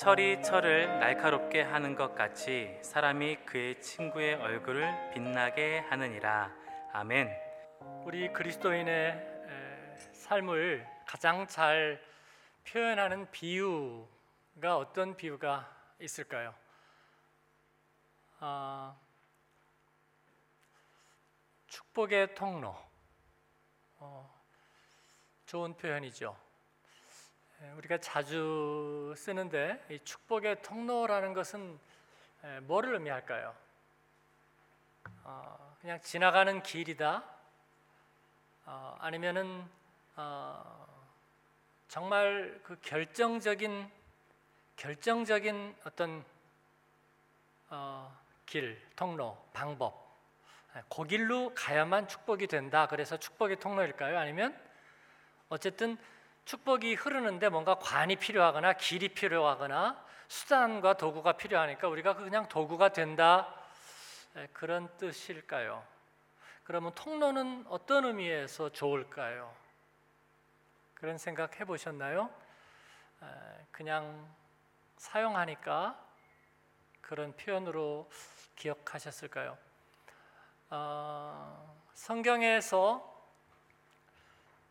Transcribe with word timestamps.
철이 0.00 0.42
철을 0.42 0.98
날카롭게 0.98 1.60
하는 1.60 1.94
것 1.94 2.14
같이 2.14 2.74
사람이 2.80 3.44
그의 3.44 3.82
친구의 3.82 4.36
얼굴을 4.36 5.10
빛나게 5.12 5.80
하느니라. 5.90 6.50
아멘. 6.94 7.30
우리 8.06 8.32
그리스도인의 8.32 9.10
에, 9.10 9.96
삶을 10.14 10.88
가장 11.04 11.46
잘 11.46 12.02
표현하는 12.66 13.30
비유가 13.30 14.78
어떤 14.78 15.14
비유가 15.18 15.70
있을까요? 16.00 16.54
아, 18.38 18.96
축복의 21.66 22.34
통로. 22.34 22.74
어, 23.98 24.42
좋은 25.44 25.76
표현이죠. 25.76 26.34
에, 27.62 27.70
우리가 27.72 27.98
자주 27.98 29.12
쓰는데 29.16 29.84
이 29.90 29.98
축복의 30.02 30.62
통로라는 30.62 31.34
것은 31.34 31.78
에, 32.42 32.60
뭐를 32.60 32.94
의미할까요? 32.94 33.54
어, 35.24 35.76
그냥 35.80 36.00
지나가는 36.00 36.62
길이다. 36.62 37.22
어, 38.64 38.96
아니면은 39.00 39.68
어, 40.16 40.86
정말 41.88 42.60
그 42.62 42.78
결정적인 42.80 43.90
결정적인 44.76 45.76
어떤 45.84 46.24
어, 47.68 48.18
길, 48.46 48.80
통로, 48.96 49.36
방법, 49.52 50.08
그 50.88 51.04
길로 51.04 51.52
가야만 51.54 52.08
축복이 52.08 52.46
된다. 52.46 52.86
그래서 52.86 53.18
축복의 53.18 53.60
통로일까요? 53.60 54.18
아니면 54.18 54.58
어쨌든 55.50 55.98
축복이 56.44 56.94
흐르는데 56.94 57.48
뭔가 57.48 57.76
관이 57.76 58.16
필요하거나 58.16 58.74
길이 58.74 59.08
필요하거나 59.08 60.04
수단과 60.28 60.96
도구가 60.96 61.32
필요하니까 61.32 61.88
우리가 61.88 62.14
그냥 62.14 62.48
도구가 62.48 62.90
된다. 62.90 63.54
그런 64.52 64.88
뜻일까요? 64.96 65.84
그러면 66.62 66.92
통로는 66.94 67.66
어떤 67.68 68.04
의미에서 68.04 68.70
좋을까요? 68.70 69.52
그런 70.94 71.18
생각 71.18 71.58
해보셨나요? 71.58 72.30
그냥 73.72 74.28
사용하니까 74.98 75.98
그런 77.00 77.34
표현으로 77.36 78.08
기억하셨을까요? 78.54 79.58
어, 80.70 81.82
성경에서 81.94 83.09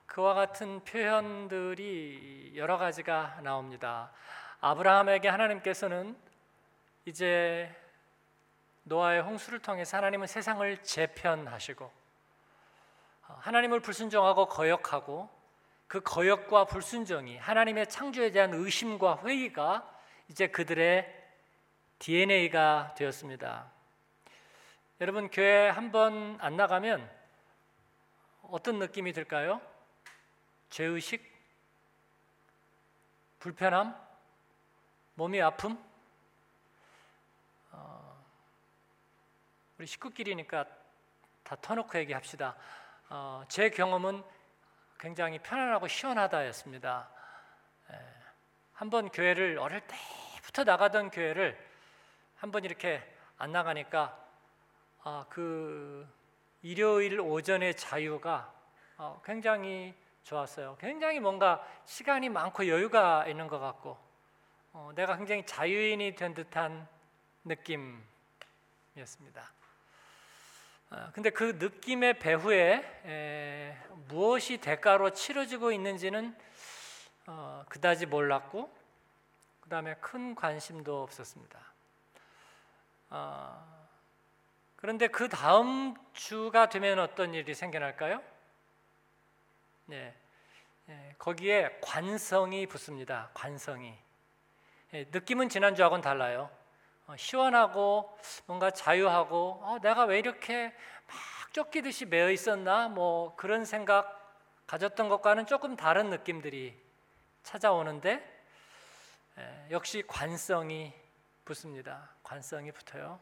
그와 0.10 0.34
같은 0.34 0.84
표현들이 0.84 2.54
여러 2.56 2.78
가지가 2.80 3.42
나옵니다. 3.44 4.12
아브라함에게 4.60 5.30
하나님께서는 5.30 6.18
이제 7.06 7.74
노아의 8.84 9.22
홍수를 9.22 9.60
통해서 9.60 9.98
하나님은 9.98 10.26
세상을 10.26 10.84
재편하시고 10.84 11.92
하나님을 13.22 13.82
불순종하고 13.82 14.48
거역하고 14.48 15.30
그 15.88 16.02
거역과 16.02 16.66
불순종이 16.66 17.38
하나님의 17.38 17.88
창조에 17.88 18.32
대한 18.32 18.54
의심과 18.56 19.22
회의가 19.24 19.88
이제 20.28 20.48
그들의 20.48 21.18
DNA가 22.00 22.96
되었습니다. 22.98 23.72
여러분 25.02 25.30
교회 25.30 25.70
한 25.70 25.92
번 25.92 26.38
안 26.42 26.58
나가면 26.58 27.08
어떤 28.50 28.80
느낌이 28.80 29.14
들까요? 29.14 29.62
죄의식, 30.70 31.24
불편함, 33.40 33.96
몸이 35.16 35.42
아픔. 35.42 35.78
어, 37.72 38.26
우리 39.78 39.88
식구끼리니까 39.88 40.66
다 41.44 41.56
터놓고 41.62 41.98
얘기합시다. 42.00 42.56
어, 43.10 43.44
제 43.48 43.70
경험은 43.70 44.24
굉장히 45.00 45.40
편안하고 45.40 45.88
시원하다였습니다. 45.88 47.10
예, 47.92 47.96
한번 48.74 49.10
교회를 49.10 49.58
어릴 49.58 49.82
때부터 49.82 50.64
나가던 50.64 51.10
교회를 51.10 51.68
한 52.36 52.52
번 52.52 52.64
이렇게 52.64 53.04
안 53.38 53.52
나가니까 53.52 54.18
아, 55.04 55.26
그 55.30 56.08
일요일 56.62 57.20
오전의 57.20 57.76
자유가 57.76 58.54
어, 58.98 59.22
굉장히 59.26 59.94
좋았어요. 60.30 60.78
굉장히 60.80 61.20
뭔가 61.20 61.66
시간이 61.86 62.30
많고 62.30 62.68
여유가 62.68 63.26
있는 63.28 63.48
것 63.48 63.58
같고 63.58 63.98
어, 64.74 64.92
내가 64.94 65.18
굉장히 65.18 65.44
자유인이 65.44 66.16
된 66.16 66.36
듯한 66.36 66.88
느낌이었습니다. 67.46 68.00
어, 70.92 71.10
근데 71.14 71.32
그 71.32 71.58
느낌의 71.58 72.20
배후에 72.20 73.02
에, 73.06 73.76
무엇이 74.08 74.60
대가로 74.60 75.14
치러지고 75.14 75.72
있는지는 75.72 76.38
어, 77.26 77.66
그다지 77.68 78.06
몰랐고 78.06 78.72
그 79.62 79.70
다음에 79.70 79.96
큰 79.96 80.36
관심도 80.36 81.02
없었습니다. 81.02 81.60
어, 83.10 83.88
그런데 84.76 85.08
그 85.08 85.28
다음 85.28 85.96
주가 86.14 86.70
되면 86.70 87.00
어떤 87.00 87.34
일이 87.34 87.56
생겨날까요? 87.56 88.22
네, 89.90 90.14
예, 90.88 91.16
거기에 91.18 91.80
관성이 91.82 92.68
붙습니다. 92.68 93.32
관성이 93.34 93.98
예, 94.94 95.08
느낌은 95.12 95.50
지난주하고는 95.50 96.04
달라요. 96.04 96.52
어, 97.08 97.18
시원하고 97.18 98.16
뭔가 98.46 98.70
자유하고 98.70 99.62
어, 99.64 99.80
내가 99.82 100.04
왜 100.04 100.20
이렇게 100.20 100.66
막 101.08 101.54
쫓기듯이 101.54 102.06
매여 102.06 102.30
있었나 102.30 102.88
뭐 102.88 103.36
그런 103.36 103.66
생각 103.66 104.32
가졌던 104.68 105.10
것과는 105.10 105.48
조금 105.48 105.76
다른 105.76 106.12
느낌들이 106.12 106.80
찾아오는데 107.42 108.44
예, 109.40 109.68
역시 109.72 110.04
관성이 110.06 110.94
붙습니다. 111.46 112.12
관성이 112.22 112.72
붙어요. 112.72 113.20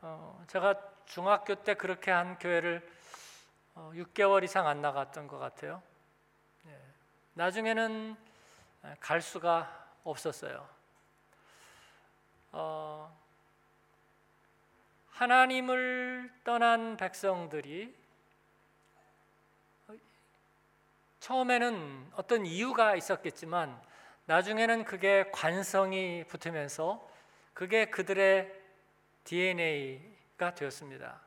어, 0.00 0.44
제가 0.48 0.74
중학교 1.06 1.54
때 1.54 1.74
그렇게 1.74 2.10
한 2.10 2.36
교회를 2.36 2.84
어, 3.76 3.90
6개월 3.94 4.44
이상 4.44 4.68
안 4.68 4.80
나갔던 4.80 5.26
것 5.26 5.38
같아요. 5.38 5.82
예. 6.66 6.78
나중에는 7.34 8.16
갈 9.00 9.20
수가 9.20 9.88
없었어요. 10.04 10.68
어, 12.52 13.18
하나님을 15.10 16.32
떠난 16.44 16.96
백성들이 16.96 17.94
처음에는 21.18 22.12
어떤 22.14 22.46
이유가 22.46 22.94
있었겠지만 22.94 23.80
나중에는 24.26 24.84
그게 24.84 25.30
관성이 25.32 26.24
붙으면서 26.28 27.08
그게 27.54 27.86
그들의 27.86 28.52
DNA가 29.24 30.54
되었습니다. 30.54 31.20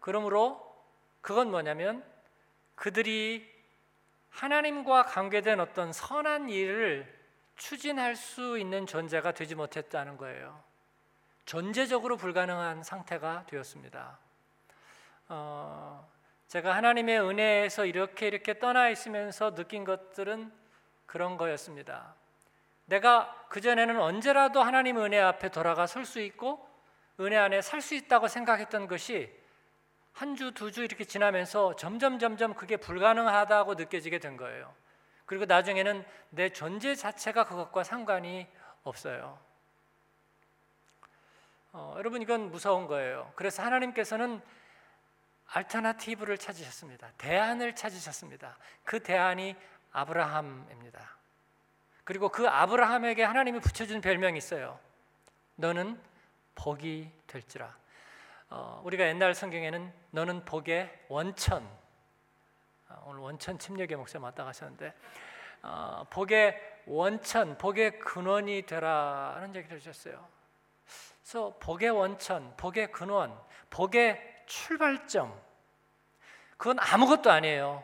그러므로 0.00 0.65
그건 1.26 1.50
뭐냐면 1.50 2.04
그들이 2.76 3.52
하나님과 4.30 5.06
관계된 5.06 5.58
어떤 5.58 5.92
선한 5.92 6.50
일을 6.50 7.12
추진할 7.56 8.14
수 8.14 8.56
있는 8.60 8.86
존재가 8.86 9.32
되지 9.32 9.56
못했다는 9.56 10.18
거예요. 10.18 10.62
존재적으로 11.44 12.16
불가능한 12.16 12.84
상태가 12.84 13.44
되었습니다. 13.48 14.16
어, 15.28 16.08
제가 16.46 16.76
하나님의 16.76 17.20
은혜에서 17.20 17.86
이렇게 17.86 18.28
이렇게 18.28 18.60
떠나 18.60 18.88
있으면서 18.88 19.56
느낀 19.56 19.82
것들은 19.82 20.52
그런 21.06 21.36
거였습니다. 21.36 22.14
내가 22.84 23.46
그전에는 23.48 24.00
언제라도 24.00 24.62
하나님 24.62 24.98
은혜 24.98 25.18
앞에 25.18 25.48
돌아가 25.48 25.88
설 25.88 26.04
수 26.04 26.20
있고 26.20 26.70
은혜 27.18 27.36
안에 27.36 27.62
살 27.62 27.80
수 27.80 27.96
있다고 27.96 28.28
생각했던 28.28 28.86
것이 28.86 29.44
한 30.16 30.34
주, 30.34 30.52
두 30.52 30.70
주 30.70 30.82
이렇게 30.82 31.04
지나면서 31.04 31.76
점점 31.76 32.18
점점 32.18 32.54
그게 32.54 32.78
불가능하다고 32.78 33.74
느껴지게 33.74 34.18
된 34.18 34.38
거예요. 34.38 34.74
그리고 35.26 35.44
나중에는 35.44 36.06
내 36.30 36.48
존재 36.48 36.94
자체가 36.94 37.44
그것과 37.44 37.84
상관이 37.84 38.46
없어요. 38.82 39.38
어, 41.72 41.94
여러분 41.98 42.22
이건 42.22 42.50
무서운 42.50 42.86
거예요. 42.86 43.30
그래서 43.34 43.62
하나님께서는 43.62 44.40
알터나티브를 45.48 46.38
찾으셨습니다. 46.38 47.10
대안을 47.18 47.74
찾으셨습니다. 47.74 48.56
그 48.84 49.02
대안이 49.02 49.54
아브라함입니다. 49.92 51.10
그리고 52.04 52.30
그 52.30 52.48
아브라함에게 52.48 53.22
하나님이 53.22 53.60
붙여준 53.60 54.00
별명이 54.00 54.38
있어요. 54.38 54.80
너는 55.56 56.00
복이 56.54 57.10
될지라. 57.26 57.76
어, 58.48 58.80
우리가 58.84 59.06
옛날 59.08 59.34
성경에는 59.34 59.92
너는 60.10 60.44
복의 60.44 61.06
원천. 61.08 61.68
어, 62.88 63.04
오늘 63.06 63.20
원천 63.20 63.58
침략의 63.58 63.96
목사 63.96 64.18
맞다 64.18 64.44
가셨는데 64.44 64.94
어, 65.62 66.06
복의 66.10 66.60
원천, 66.86 67.58
복의 67.58 67.98
근원이 67.98 68.62
되라는 68.62 69.54
얘기를 69.56 69.76
해주셨어요. 69.76 70.28
그래서 71.20 71.56
복의 71.58 71.90
원천, 71.90 72.56
복의 72.56 72.92
근원, 72.92 73.36
복의 73.70 74.44
출발점, 74.46 75.36
그건 76.56 76.78
아무것도 76.78 77.30
아니에요. 77.30 77.82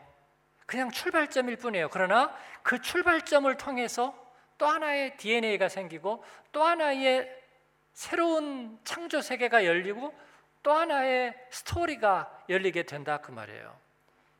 그냥 0.65 0.89
출발점일 0.91 1.57
뿐이에요. 1.57 1.89
그러나 1.89 2.33
그 2.63 2.81
출발점을 2.81 3.55
통해서 3.57 4.15
또 4.57 4.65
하나의 4.65 5.17
DNA가 5.17 5.67
생기고 5.67 6.23
또 6.53 6.63
하나의 6.63 7.29
새로운 7.91 8.79
창조 8.85 9.21
세계가 9.21 9.65
열리고 9.65 10.13
또 10.63 10.71
하나의 10.71 11.35
스토리가 11.49 12.45
열리게 12.49 12.83
된다 12.83 13.17
그 13.17 13.31
말이에요. 13.31 13.77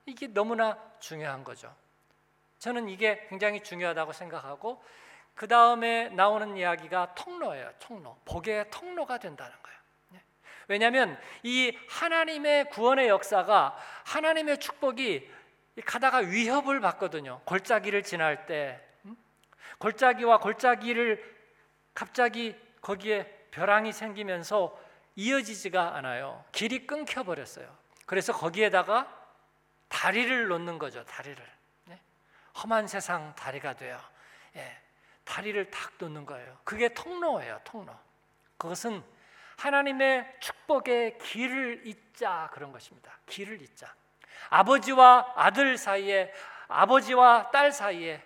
이게 0.06 0.28
너무나 0.28 0.78
중요한 1.00 1.44
거죠. 1.44 1.74
저는 2.60 2.88
이게 2.88 3.28
굉장히 3.30 3.62
중요하다고 3.62 4.14
생각하고 4.14 4.82
그 5.36 5.48
다음에 5.48 6.10
나오는 6.10 6.56
이야기가 6.56 7.16
통로예요. 7.16 7.72
통로. 7.80 8.18
복의 8.24 8.70
통로가 8.72 9.18
된다는 9.18 9.54
거예요. 9.62 9.78
네. 10.10 10.22
왜냐하면 10.70 11.20
이 11.44 11.78
하나님의 11.90 12.70
구원의 12.70 13.10
역사가 13.10 13.78
하나님의 14.06 14.60
축복이 14.60 15.30
가다가 15.86 16.20
위협을 16.20 16.80
받거든요. 16.80 17.42
골짜기를 17.46 18.04
지날 18.04 18.46
때 18.46 18.80
음? 19.06 19.18
골짜기와 19.80 20.40
골짜기를 20.40 21.34
갑자기 21.94 22.56
거기에 22.82 23.26
벼랑이 23.52 23.92
생기면서 23.92 24.80
이어지지가 25.16 25.96
않아요. 25.96 26.44
길이 26.52 26.88
끊겨 26.88 27.24
버렸어요. 27.24 27.76
그래서 28.06 28.34
거기에다가 28.34 29.08
다리를 29.88 30.48
놓는 30.48 30.80
거죠. 30.80 31.04
다리를 31.06 31.46
네? 31.86 32.02
험한 32.64 32.88
세상 32.88 33.34
다리가 33.36 33.74
돼요. 33.74 34.00
예, 34.56 34.78
다리를 35.24 35.70
탁 35.70 35.94
놓는 36.00 36.26
거예요. 36.26 36.58
그게 36.64 36.94
통로예요. 36.94 37.62
통로. 37.64 37.94
그것은 38.58 39.04
하나님의 39.58 40.38
축복의 40.40 41.18
길을 41.20 41.86
잇자 41.86 42.50
그런 42.54 42.72
것입니다. 42.72 43.18
길을 43.28 43.62
잇자. 43.62 43.94
아버지와 44.50 45.34
아들 45.36 45.78
사이에 45.78 46.34
아버지와 46.68 47.52
딸 47.52 47.72
사이에 47.72 48.22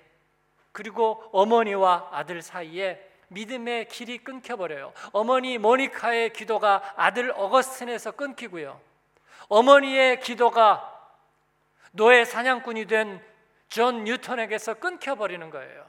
그리고 0.72 1.28
어머니와 1.34 2.10
아들 2.12 2.42
사이에 2.42 3.07
믿음의 3.30 3.88
길이 3.90 4.18
끊겨버려요. 4.20 4.94
어머니 5.12 5.58
모니카의 5.58 6.34
기도가 6.34 6.94
아들 6.96 7.32
어거스틴에서 7.36 8.12
끊기고요. 8.12 8.80
어머니의 9.50 10.20
기도가 10.20 10.94
노예 11.92 12.26
사냥꾼이 12.26 12.86
된 12.86 13.38
존 13.70 14.06
뉴턴에게서 14.06 14.76
끊겨버리는 14.76 15.50
거예요. 15.50 15.86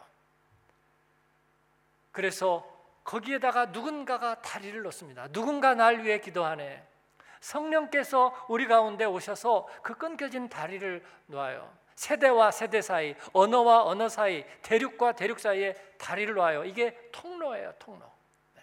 그래서 2.10 2.66
거기에다가 3.04 3.66
누군가가 3.66 4.42
다리를 4.42 4.82
놓습니다. 4.82 5.28
누군가 5.28 5.74
날 5.74 6.04
위해 6.04 6.20
기도하네. 6.20 6.86
성령께서 7.40 8.46
우리 8.48 8.66
가운데 8.66 9.04
오셔서 9.04 9.68
그 9.82 9.94
끊겨진 9.94 10.48
다리를 10.48 11.04
놓아요. 11.26 11.72
세대와 11.98 12.52
세대 12.52 12.80
사이, 12.80 13.16
언어와 13.32 13.82
언어 13.82 14.08
사이, 14.08 14.44
대륙과 14.62 15.12
대륙 15.12 15.40
사이에 15.40 15.74
다리를 15.98 16.32
놔요. 16.32 16.64
이게 16.64 16.96
통로예요, 17.10 17.74
통로. 17.80 18.08
네. 18.54 18.62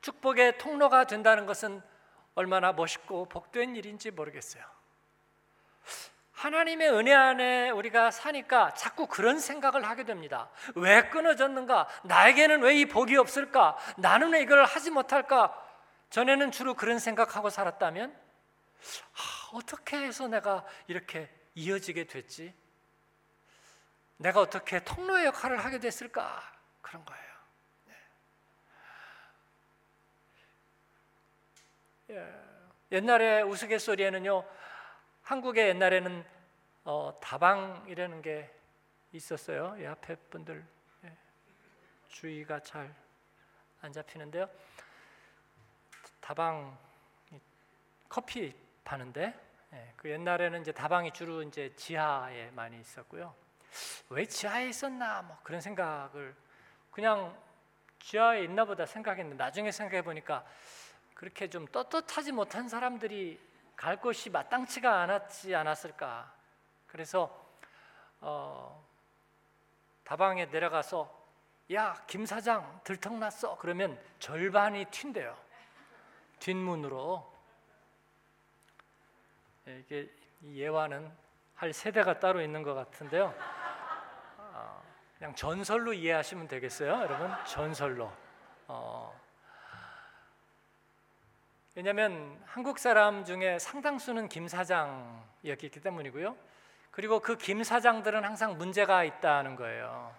축복의 0.00 0.56
통로가 0.56 1.04
된다는 1.04 1.44
것은 1.44 1.82
얼마나 2.36 2.72
멋있고 2.72 3.26
복된 3.26 3.76
일인지 3.76 4.10
모르겠어요. 4.12 4.64
하나님의 6.32 6.90
은혜 6.90 7.12
안에 7.12 7.68
우리가 7.68 8.10
사니까 8.10 8.72
자꾸 8.72 9.06
그런 9.06 9.38
생각을 9.38 9.84
하게 9.84 10.04
됩니다. 10.04 10.48
왜 10.76 11.10
끊어졌는가? 11.10 11.86
나에게는 12.04 12.62
왜 12.62 12.76
이 12.76 12.86
복이 12.86 13.14
없을까? 13.18 13.76
나는 13.98 14.32
왜 14.32 14.40
이걸 14.40 14.64
하지 14.64 14.90
못할까? 14.90 15.54
전에는 16.08 16.50
주로 16.50 16.72
그런 16.72 16.98
생각하고 16.98 17.50
살았다면 17.50 18.10
아, 18.10 19.50
어떻게 19.52 19.98
해서 19.98 20.28
내가 20.28 20.64
이렇게 20.86 21.28
이어지게 21.54 22.06
됐지? 22.06 22.54
내가 24.16 24.40
어떻게 24.40 24.82
통로의 24.82 25.26
역할을 25.26 25.64
하게 25.64 25.78
됐을까? 25.78 26.42
그런 26.80 27.04
거예요. 27.04 27.34
네. 27.86 27.94
예. 32.10 32.96
옛날에 32.96 33.42
우스갯소리에는요, 33.42 34.44
한국에 35.22 35.68
옛날에는 35.68 36.24
어, 36.84 37.18
다방이라는 37.20 38.22
게 38.22 38.54
있었어요. 39.12 39.76
이 39.80 39.86
앞에 39.86 40.16
분들 40.16 40.64
예. 41.04 41.16
주의가 42.08 42.60
잘 42.60 43.04
안 43.84 43.92
잡히는데요. 43.92 44.48
다방 46.18 46.74
커피 48.08 48.54
파는데 48.82 49.38
예, 49.74 49.92
그 49.96 50.08
옛날에는 50.08 50.60
이제 50.60 50.70
다방이 50.70 51.10
주로 51.12 51.42
이제 51.42 51.74
지하에 51.74 52.50
많이 52.52 52.78
있었고요. 52.78 53.34
왜 54.08 54.24
지하에 54.24 54.68
있었나 54.68 55.22
뭐 55.22 55.36
그런 55.42 55.60
생각을 55.60 56.34
그냥 56.92 57.36
지하에 57.98 58.44
있나 58.44 58.64
보다 58.64 58.86
생각했는데 58.86 59.42
나중에 59.42 59.72
생각해 59.72 60.02
보니까 60.02 60.44
그렇게 61.14 61.50
좀 61.50 61.66
떳떳하지 61.66 62.32
못한 62.32 62.68
사람들이 62.68 63.40
갈 63.74 64.00
곳이 64.00 64.30
마땅치가 64.30 65.00
않았지 65.02 65.54
않았을까. 65.54 66.32
그래서 66.86 67.44
어, 68.20 68.86
다방에 70.04 70.46
내려가서 70.46 71.24
야 71.72 71.96
김 72.06 72.26
사장 72.26 72.80
들통났어 72.84 73.56
그러면 73.58 73.98
절반이 74.20 74.84
튄대요 74.86 75.34
뒷문으로 76.38 77.32
예, 77.32 77.33
이게 79.66 80.10
예화는 80.44 81.10
할 81.54 81.72
세대가 81.72 82.18
따로 82.18 82.40
있는 82.42 82.62
것 82.62 82.74
같은데요. 82.74 83.34
어, 84.38 84.82
그냥 85.16 85.34
전설로 85.34 85.92
이해하시면 85.92 86.48
되겠어요, 86.48 86.90
여러분. 86.90 87.30
전설로. 87.46 88.12
어, 88.68 89.18
왜냐하면 91.74 92.40
한국 92.44 92.78
사람 92.78 93.24
중에 93.24 93.58
상당수는 93.58 94.28
김 94.28 94.46
사장이었기 94.48 95.70
때문이고요. 95.70 96.36
그리고 96.90 97.18
그 97.20 97.36
김 97.36 97.64
사장들은 97.64 98.22
항상 98.24 98.56
문제가 98.56 99.02
있다는 99.02 99.56
거예요. 99.56 100.14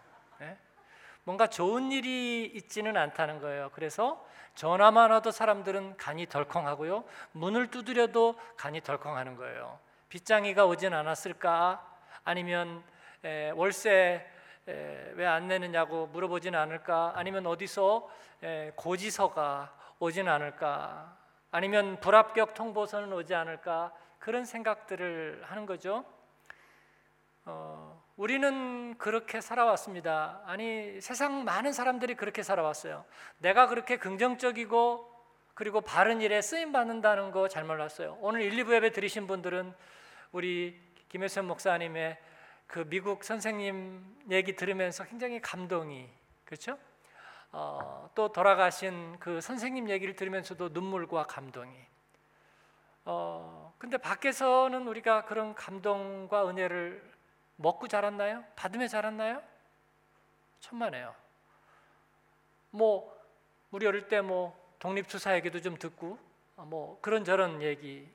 네? 1.25 1.32
뭔가 1.32 1.48
좋은 1.48 1.91
일이 1.91 2.46
있지는 2.53 2.96
않다는 2.98 3.39
거예요. 3.39 3.72
그래서 3.74 4.24
전화만 4.53 5.12
와도 5.12 5.32
사람들은 5.32 5.98
간이 5.98 6.27
덜컹하고요. 6.27 7.03
문을 7.34 7.72
두드려도 7.72 8.36
간이 8.58 8.82
덜컹하는 8.82 9.36
거예요. 9.36 9.79
빗장이가 10.10 10.65
오진 10.65 10.94
않았을까? 10.94 11.84
아니면 12.24 12.84
에, 13.24 13.50
월세 13.51 14.25
왜 14.67 15.25
안 15.25 15.48
내느냐고 15.48 16.08
물어보진 16.08 16.55
않을까? 16.55 17.13
아니면 17.15 17.46
어디서 17.46 18.10
에, 18.44 18.72
고지서가 18.75 19.75
오진 20.00 20.27
않을까? 20.27 21.17
아니면 21.51 22.00
불합격 22.00 22.53
통보서는 22.53 23.12
오지 23.13 23.34
않을까? 23.36 23.91
그런 24.20 24.46
생각들을 24.46 25.44
하는 25.46 25.65
거죠. 25.65 26.03
어, 27.46 28.03
우리는 28.18 28.98
그렇게 28.98 29.42
살아왔습니다. 29.42 30.42
아니 30.46 31.00
세상 31.02 31.44
많은 31.44 31.74
사람들이 31.74 32.16
그렇게 32.16 32.44
살아왔어요. 32.44 33.04
내가 33.40 33.68
그렇게 33.68 33.98
긍정적이고 33.98 35.14
그리고 35.54 35.82
바른 35.82 36.22
일에 36.22 36.42
쓰임 36.42 36.72
받는다는 36.72 37.32
거 37.32 37.48
잘 37.48 37.64
몰랐어요. 37.66 38.18
오늘 38.22 38.42
1, 38.42 38.64
2부 38.64 38.74
예배 38.76 38.92
들으신 38.92 39.28
분들은 39.28 39.74
우리 40.32 40.80
김혜선 41.10 41.46
목사님의 41.46 42.18
그 42.68 42.88
미국 42.90 43.24
선생님 43.24 44.04
얘기 44.32 44.56
들으면서 44.56 45.04
굉장히 45.06 45.42
감동이 45.42 46.10
그렇죠? 46.46 46.78
어, 47.52 48.10
또 48.16 48.32
돌아가신 48.32 49.18
그 49.20 49.40
선생님 49.42 49.90
얘기를 49.90 50.16
들으면서도 50.16 50.70
눈물과 50.70 51.24
감동이. 51.24 51.74
어, 53.06 53.74
근데 53.78 53.98
밖에서는 53.98 54.88
우리가 54.88 55.26
그런 55.26 55.54
감동과 55.54 56.50
은혜를 56.50 57.15
먹고 57.58 57.88
자랐나요? 57.88 58.44
받으며 58.56 58.88
자랐나요? 58.88 59.42
천만에요. 60.60 61.16
뭐 62.72 63.16
우리 63.72 63.86
어릴 63.88 64.08
때 64.08 64.22
뭐 64.22 64.66
독립투사 64.80 65.36
얘기도 65.36 65.62
좀 65.62 65.78
듣고 65.78 66.20
뭐 66.56 67.00
그런저런 67.02 67.62
얘기 67.62 68.08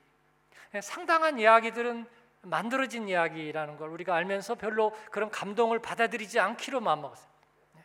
상당한 0.80 1.38
이야기들은 1.38 2.06
만들어진 2.42 3.09
이야기라는 3.09 3.76
걸 3.76 3.90
우리가 3.90 4.14
알면서 4.14 4.54
별로 4.54 4.97
그런 5.11 5.30
감동을 5.30 5.80
받아들이지 5.80 6.38
않기로 6.38 6.80
마음먹었어요. 6.80 7.28
네. 7.75 7.85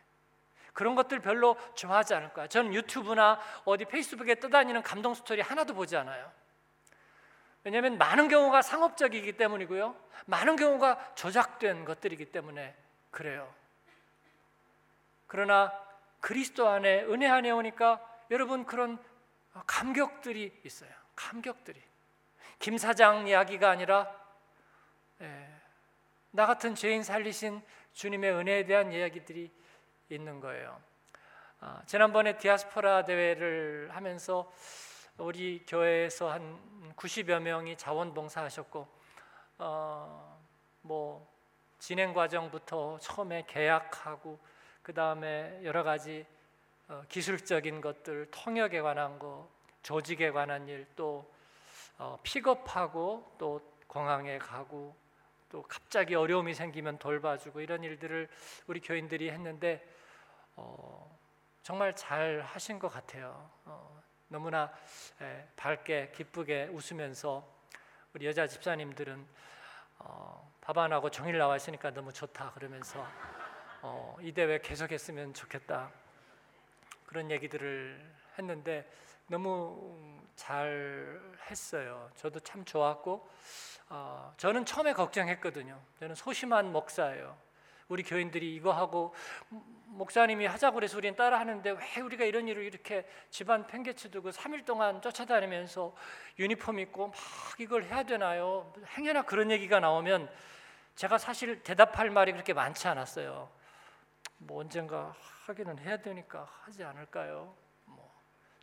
그런 0.71 0.95
것들 0.95 1.19
별로 1.19 1.57
좋아하지 1.73 2.13
않을 2.13 2.33
거야. 2.33 2.47
저는 2.47 2.73
유튜브나 2.73 3.39
어디 3.65 3.85
페이스북에 3.85 4.35
떠다니는 4.35 4.83
감동 4.83 5.13
스토리 5.13 5.41
하나도 5.41 5.73
보지 5.73 5.97
않아요. 5.97 6.31
왜냐하면 7.65 7.97
많은 7.97 8.27
경우가 8.27 8.61
상업적이기 8.61 9.37
때문이고요. 9.37 9.95
많은 10.27 10.55
경우가 10.55 11.15
조작된 11.15 11.83
것들이기 11.83 12.25
때문에 12.25 12.75
그래요. 13.09 13.51
그러나 15.25 15.73
그리스도 16.21 16.69
안에 16.69 17.03
은혜 17.05 17.27
안에 17.27 17.49
오니까 17.49 17.99
여러분 18.29 18.65
그런 18.65 19.03
감격들이 19.65 20.61
있어요. 20.63 20.91
감격들이 21.15 21.81
김 22.59 22.77
사장 22.77 23.27
이야기가 23.27 23.71
아니라 23.71 24.15
예, 25.21 25.49
나 26.29 26.45
같은 26.45 26.75
죄인 26.75 27.01
살리신 27.01 27.63
주님의 27.93 28.31
은혜에 28.31 28.65
대한 28.65 28.91
이야기들이 28.91 29.51
있는 30.09 30.39
거예요. 30.39 30.79
아, 31.61 31.81
지난번에 31.87 32.37
디아스포라 32.37 33.05
대회를 33.05 33.89
하면서 33.91 34.51
우리 35.17 35.63
교회에서 35.65 36.29
한 36.29 36.93
90여 36.97 37.39
명이 37.39 37.77
자원봉사하셨고 37.77 38.87
어, 39.59 40.39
뭐 40.81 41.33
진행 41.79 42.13
과정부터 42.13 42.99
처음에 42.99 43.45
계약하고 43.47 44.37
그 44.81 44.93
다음에 44.93 45.61
여러 45.63 45.83
가지 45.83 46.25
어, 46.89 47.03
기술적인 47.07 47.79
것들, 47.79 48.27
통역에 48.29 48.81
관한 48.81 49.17
거, 49.17 49.49
조직에 49.81 50.31
관한 50.31 50.67
일, 50.67 50.85
또 50.95 51.31
어, 51.97 52.19
픽업하고 52.21 53.35
또 53.37 53.61
공항에 53.87 54.37
가고 54.37 54.95
또 55.49 55.63
갑자기 55.63 56.15
어려움이 56.15 56.53
생기면 56.53 56.99
돌봐주고 56.99 57.61
이런 57.61 57.83
일들을 57.83 58.27
우리 58.67 58.81
교인들이 58.81 59.31
했는데 59.31 59.87
어, 60.57 61.17
정말 61.63 61.95
잘 61.95 62.41
하신 62.41 62.79
것 62.79 62.89
같아요. 62.89 63.49
어, 63.63 64.04
너무나 64.35 64.69
에, 65.21 65.47
밝게 65.55 66.11
기쁘게 66.13 66.65
웃으면서 66.73 67.47
우리 68.13 68.25
여자 68.25 68.45
집사님들은 68.45 69.25
어, 69.99 70.53
밥안 70.59 70.91
하고 70.91 71.09
종일 71.09 71.37
나와 71.37 71.55
있으니까 71.55 71.91
너무 71.91 72.11
좋다 72.11 72.51
그러면서 72.51 73.07
어, 73.81 74.17
이 74.19 74.33
대회 74.33 74.59
계속했으면 74.59 75.33
좋겠다 75.33 75.89
그런 77.05 77.31
얘기들을 77.31 78.13
했는데 78.37 78.91
너무 79.27 80.19
잘 80.35 81.17
했어요. 81.49 82.11
저도 82.17 82.41
참 82.41 82.65
좋았고 82.65 83.29
어, 83.87 84.33
저는 84.35 84.65
처음에 84.65 84.91
걱정했거든요. 84.91 85.79
저는 86.01 86.13
소심한 86.13 86.73
목사예요. 86.73 87.37
우리 87.87 88.03
교인들이 88.03 88.53
이거 88.53 88.73
하고 88.73 89.15
목사님이 89.95 90.45
하자고 90.45 90.75
그래서 90.75 90.97
우리는 90.97 91.15
따라 91.15 91.39
하는데 91.39 91.71
왜 91.71 92.01
우리가 92.01 92.25
이런 92.25 92.47
일을 92.47 92.63
이렇게 92.63 93.07
집안 93.29 93.65
팽개쳐 93.65 94.09
두고 94.09 94.29
3일 94.29 94.65
동안 94.65 95.01
쫓아다니면서 95.01 95.95
유니폼 96.37 96.79
입고 96.79 97.07
막 97.07 97.15
이걸 97.59 97.85
해야 97.85 98.03
되나요? 98.03 98.73
행여나 98.97 99.21
그런 99.21 99.51
얘기가 99.51 99.79
나오면 99.79 100.29
제가 100.95 101.17
사실 101.17 101.63
대답할 101.63 102.09
말이 102.09 102.33
그렇게 102.33 102.53
많지 102.53 102.87
않았어요. 102.89 103.49
뭐 104.37 104.59
언젠가 104.59 105.15
하기는 105.45 105.79
해야 105.79 105.97
되니까 105.97 106.45
하지 106.63 106.83
않을까요? 106.83 107.55
뭐 107.85 108.11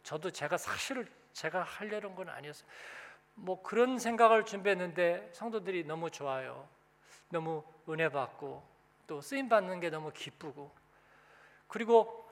저도 0.03 0.31
제가 0.31 0.59
사실 0.59 1.11
제가 1.33 1.63
하려는 1.63 2.15
건 2.15 2.29
아니었어요. 2.29 2.69
뭐 3.35 3.63
그런 3.63 3.99
생각을 3.99 4.45
준비했는데 4.45 5.31
성도들이 5.33 5.85
너무 5.85 6.11
좋아요. 6.11 6.69
너무 7.31 7.65
은혜 7.89 8.11
받고 8.11 8.63
또 9.07 9.23
쓰임 9.23 9.49
받는 9.49 9.81
게 9.81 9.89
너무 9.89 10.13
기쁘고 10.13 10.82
그리고 11.73 12.29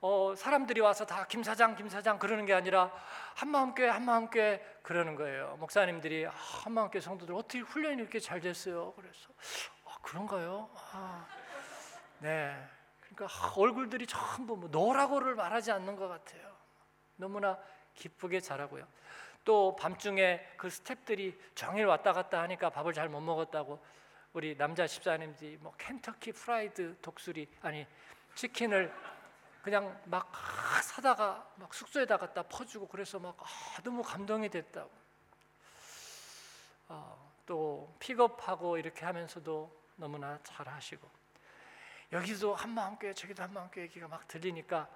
어, 0.00 0.32
사람들이 0.36 0.80
와서 0.80 1.04
다 1.04 1.26
김 1.26 1.42
사장 1.42 1.76
김 1.76 1.88
사장 1.88 2.18
그러는 2.18 2.46
게 2.46 2.54
아니라 2.54 2.90
한마음교회 3.34 3.88
한마음교회 3.88 4.78
그러는 4.82 5.14
거예요. 5.14 5.56
목사님들이 5.58 6.26
아, 6.26 6.30
한마음교회 6.30 7.00
성도들 7.00 7.34
어떻게 7.34 7.60
훈련이 7.60 8.00
이렇게 8.00 8.18
잘 8.18 8.40
됐어요? 8.40 8.92
그래서 8.94 9.28
아, 9.84 9.96
그런가요? 10.02 10.70
아, 10.92 11.26
네. 12.20 12.56
그러니까 13.00 13.26
아, 13.26 13.52
얼굴들이 13.56 14.06
전부 14.06 14.56
뭐 14.56 14.68
너라고를 14.70 15.34
말하지 15.34 15.70
않는 15.72 15.96
것 15.96 16.08
같아요. 16.08 16.56
너무나 17.16 17.58
기쁘게 17.94 18.40
자라고요. 18.40 18.86
또 19.44 19.76
밤중에 19.76 20.46
그 20.56 20.68
스탭들이 20.68 21.36
종일 21.54 21.86
왔다 21.86 22.12
갔다 22.12 22.40
하니까 22.42 22.70
밥을 22.70 22.92
잘 22.92 23.08
못 23.08 23.20
먹었다고 23.20 23.82
우리 24.32 24.56
남자 24.56 24.86
집사님들이 24.86 25.58
뭐 25.60 25.74
켄터키 25.76 26.32
프라이드 26.32 26.96
독수리 27.02 27.48
아니 27.62 27.86
치킨을 28.38 28.94
그냥 29.62 30.00
막 30.04 30.30
사다가 30.84 31.50
막 31.56 31.74
숙소에다 31.74 32.18
갖다 32.18 32.44
퍼주고 32.44 32.86
그래서 32.86 33.18
막 33.18 33.36
아, 33.40 33.82
너무 33.82 34.00
감동이 34.00 34.48
됐다고. 34.48 34.88
어, 36.86 37.32
또 37.44 37.96
픽업하고 37.98 38.78
이렇게 38.78 39.04
하면서도 39.04 39.76
너무나 39.96 40.38
잘하시고 40.44 41.10
여기도 42.12 42.54
한마음교회 42.54 43.12
저기도 43.12 43.42
한마음교회 43.42 43.86
얘기가 43.86 44.06
막 44.06 44.28
들리니까 44.28 44.88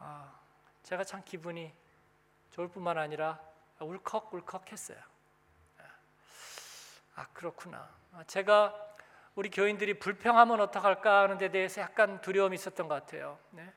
아, 0.00 0.40
제가 0.82 1.04
참 1.04 1.22
기분이 1.24 1.72
좋을 2.50 2.66
뿐만 2.66 2.98
아니라 2.98 3.40
울컥울컥했어요. 3.78 4.98
아 7.14 7.26
그렇구나. 7.32 7.88
제가 8.26 8.87
우리 9.38 9.50
교인들이 9.50 10.00
불평하면 10.00 10.60
어떡할까 10.60 11.22
하는 11.22 11.38
데 11.38 11.48
대해서 11.48 11.80
약간 11.80 12.20
두려움이 12.20 12.56
있었던 12.56 12.88
것 12.88 12.96
같아요. 12.96 13.38
네? 13.50 13.72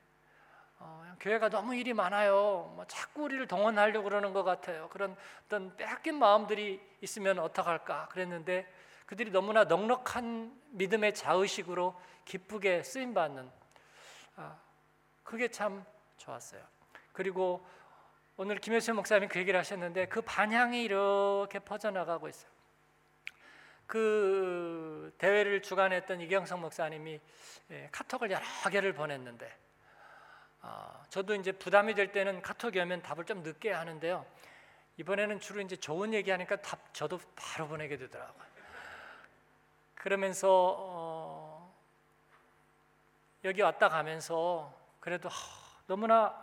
어, 0.80 1.13
교회가 1.20 1.50
너무 1.50 1.75
일이 1.75 1.94
많아요. 1.94 2.74
뭐 2.75 2.84
자꾸 2.88 3.25
우리를 3.25 3.46
동원하려고 3.46 4.06
그러는 4.06 4.34
것 4.34 4.44
같아요. 4.44 4.89
그런 4.89 5.15
어떤 5.46 5.77
빼앗긴 5.77 6.18
마음들이 6.18 6.82
있으면 7.01 7.38
어떡할까 7.38 8.08
그랬는데 8.08 8.68
그들이 9.06 9.30
너무나 9.30 9.65
넉넉한 9.65 10.51
믿음의 10.72 11.13
자의식으로 11.13 11.96
기쁘게 12.25 12.82
쓰임 12.82 13.13
받는 13.13 13.48
아, 14.38 14.58
그게 15.24 15.48
참 15.48 15.86
좋았어요. 16.18 16.63
그리고 17.13 17.63
오늘 18.36 18.58
김효수 18.58 18.96
목사님이 18.96 19.27
그 19.27 19.38
얘기를 19.38 19.60
하셨는데 19.60 20.08
그 20.08 20.24
반향이 20.24 20.82
이렇게 20.82 21.60
퍼져나가고 21.60 22.30
있어요. 22.30 22.61
그 23.91 25.13
대회를 25.17 25.62
주관했던 25.62 26.21
이경성 26.21 26.62
목사님이 26.62 27.19
예, 27.71 27.89
카톡을 27.91 28.31
여러 28.31 28.41
개를 28.71 28.93
보냈는데 28.93 29.53
아, 30.62 31.03
저도 31.10 31.36
이제 31.36 31.51
부담이 31.51 31.93
될 31.93 32.13
때는 32.13 32.41
카톡이 32.41 32.79
오면 32.79 33.01
답을 33.01 33.25
좀 33.25 33.43
늦게 33.43 33.74
하는데요. 33.74 34.25
이번에는 34.95 35.41
주로 35.41 35.60
이제 35.60 35.75
좋은 35.75 36.13
얘기하니까 36.13 36.62
답 36.62 36.93
저도 36.93 37.19
바로 37.36 37.67
보내게 37.67 37.98
되더라고요. 37.98 38.45
그러면서 39.95 40.77
어, 40.79 41.75
여기 43.43 43.62
왔다 43.62 43.89
가면서 43.89 44.74
그래도 45.01 45.27
하, 45.27 45.36
너무나 45.88 46.33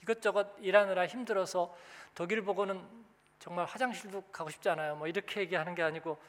이것저것 0.00 0.54
일하느라 0.60 1.08
힘들어서 1.08 1.76
독일 2.14 2.42
보고는 2.42 2.88
정말 3.40 3.64
화장실도 3.64 4.22
가고 4.30 4.48
싶지 4.48 4.68
않아요. 4.68 4.94
뭐 4.94 5.08
이렇게 5.08 5.40
얘기하는 5.40 5.74
게 5.74 5.82
아니고 5.82 6.20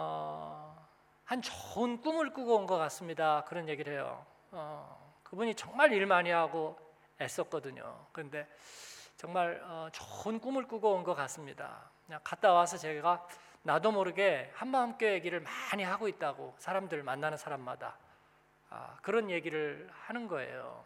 어, 0.00 0.86
한 1.24 1.42
좋은 1.42 2.00
꿈을 2.00 2.32
꾸고 2.32 2.56
온 2.56 2.66
것 2.66 2.78
같습니다. 2.78 3.42
그런 3.48 3.68
얘기를 3.68 3.92
해요. 3.94 4.24
어, 4.52 5.12
그분이 5.24 5.56
정말 5.56 5.92
일 5.92 6.06
많이 6.06 6.30
하고 6.30 6.78
애썼거든요. 7.20 8.06
그런데 8.12 8.46
정말 9.16 9.60
어, 9.64 9.88
좋은 9.90 10.38
꿈을 10.38 10.68
꾸고 10.68 10.94
온 10.94 11.02
것 11.02 11.14
같습니다. 11.16 11.90
그냥 12.06 12.20
갔다 12.22 12.52
와서 12.52 12.76
제가 12.78 13.26
나도 13.62 13.90
모르게 13.90 14.52
한마음교회 14.54 15.14
얘기를 15.14 15.40
많이 15.40 15.82
하고 15.82 16.06
있다고 16.06 16.54
사람들 16.58 17.02
만나는 17.02 17.36
사람마다 17.36 17.98
아, 18.70 18.96
그런 19.02 19.30
얘기를 19.30 19.90
하는 20.06 20.28
거예요. 20.28 20.84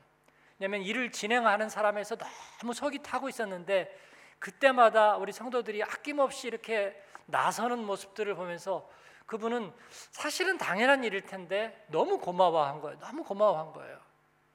왜냐하면 0.58 0.86
일을 0.86 1.12
진행하는 1.12 1.68
사람에서 1.68 2.16
너무 2.60 2.72
속이 2.72 3.02
타고 3.02 3.28
있었는데 3.28 3.94
그때마다 4.38 5.16
우리 5.18 5.32
성도들이 5.32 5.82
아낌없이 5.82 6.48
이렇게 6.48 7.00
나서는 7.32 7.84
모습들을 7.84 8.34
보면서 8.36 8.88
그분은 9.26 9.72
사실은 10.10 10.58
당연한 10.58 11.02
일일 11.02 11.22
텐데 11.22 11.84
너무 11.88 12.18
고마워한 12.18 12.80
거예요. 12.80 12.98
너무 12.98 13.24
고마워한 13.24 13.72
거예요. 13.72 13.98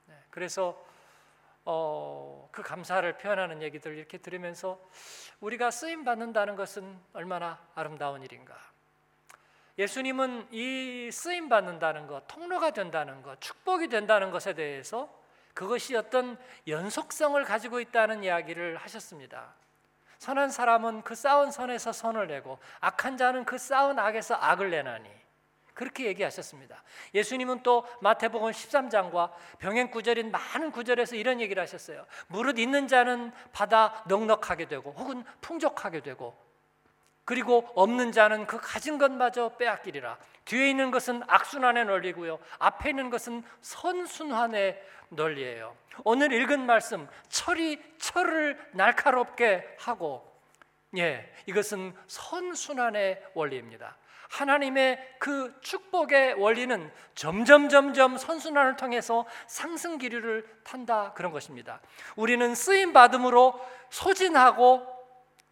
네, 0.05 0.15
그래서 0.29 0.79
어, 1.65 2.47
그 2.51 2.61
감사를 2.61 3.17
표현하는 3.17 3.61
얘기들 3.61 3.97
이렇게 3.97 4.17
들으면서 4.17 4.79
우리가 5.41 5.71
쓰임 5.71 6.05
받는다는 6.05 6.55
것은 6.55 6.97
얼마나 7.13 7.59
아름다운 7.75 8.23
일인가. 8.23 8.55
예수님은 9.77 10.47
이 10.51 11.09
쓰임 11.11 11.49
받는다는 11.49 12.07
것, 12.07 12.23
통로가 12.27 12.71
된다는 12.71 13.21
것, 13.21 13.39
축복이 13.41 13.89
된다는 13.89 14.31
것에 14.31 14.53
대해서 14.53 15.09
그것이 15.53 15.95
어떤 15.95 16.37
연속성을 16.67 17.43
가지고 17.43 17.79
있다는 17.79 18.23
이야기를 18.23 18.77
하셨습니다. 18.77 19.53
선한 20.19 20.49
사람은 20.49 21.03
그 21.03 21.15
싸운 21.15 21.51
선에서 21.51 21.91
선을 21.91 22.27
내고 22.27 22.59
악한 22.79 23.17
자는 23.17 23.45
그 23.45 23.57
싸운 23.57 23.99
악에서 23.99 24.35
악을 24.35 24.71
내나니 24.71 25.09
그렇게 25.73 26.05
얘기하셨습니다. 26.05 26.83
예수님은 27.13 27.61
또 27.61 27.85
마태복음 28.01 28.49
13장과 28.49 29.31
병행 29.59 29.91
구절인 29.91 30.31
많은 30.31 30.71
구절에서 30.71 31.15
이런 31.15 31.39
얘기를 31.39 31.61
하셨어요. 31.61 32.05
무릇 32.27 32.57
있는 32.57 32.87
자는 32.87 33.31
받아 33.51 34.03
넉넉하게 34.07 34.67
되고 34.67 34.91
혹은 34.93 35.23
풍족하게 35.41 36.01
되고 36.01 36.35
그리고 37.27 37.69
없는 37.75 38.13
자는 38.13 38.47
그 38.47 38.57
가진 38.57 38.97
것마저 38.97 39.49
빼앗기리라. 39.57 40.17
뒤에 40.45 40.69
있는 40.69 40.91
것은 40.91 41.23
악순환의 41.27 41.83
논리고요. 41.83 42.39
앞에 42.57 42.91
있는 42.91 43.09
것은 43.09 43.43
선순환의 43.59 44.81
논리예요. 45.09 45.75
오늘 46.05 46.31
읽은 46.31 46.65
말씀 46.65 47.05
철이 47.27 47.81
철을 47.97 48.57
날카롭게 48.71 49.75
하고 49.77 50.25
예, 50.95 51.29
이것은 51.47 51.93
선순환의 52.07 53.21
원리입니다. 53.33 53.97
하나님의 54.29 55.15
그 55.19 55.53
축복의 55.59 56.35
원리는 56.35 56.89
점점 57.13 57.67
점점 57.67 58.15
선순환을 58.15 58.77
통해서 58.77 59.25
상승 59.47 59.97
기류를 59.97 60.47
탄다 60.63 61.11
그런 61.11 61.33
것입니다. 61.33 61.81
우리는 62.15 62.55
쓰임 62.55 62.93
받음으로 62.93 63.59
소진하고 63.89 64.87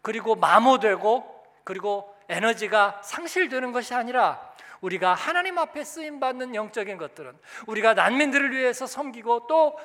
그리고 0.00 0.36
마모되고 0.36 1.35
그리고 1.66 2.16
에너지가 2.28 3.00
상실되는 3.02 3.72
것이 3.72 3.92
아니라 3.92 4.54
우리가 4.80 5.14
하나님 5.14 5.58
앞에 5.58 5.82
쓰임 5.82 6.20
받는 6.20 6.54
영적인 6.54 6.96
것들은 6.96 7.36
우리가 7.66 7.94
난민들을 7.94 8.52
위해서 8.52 8.86
섬기고 8.86 9.48
또 9.48 9.76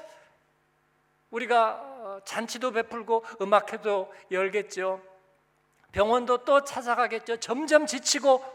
우리가 1.31 1.71
어, 1.81 2.19
잔치도 2.23 2.71
베풀고 2.73 3.25
음악회도 3.41 4.13
열겠죠. 4.29 5.01
병원도 5.91 6.45
또 6.45 6.63
찾아가겠죠. 6.63 7.38
점점 7.38 7.88
지치고 7.88 8.45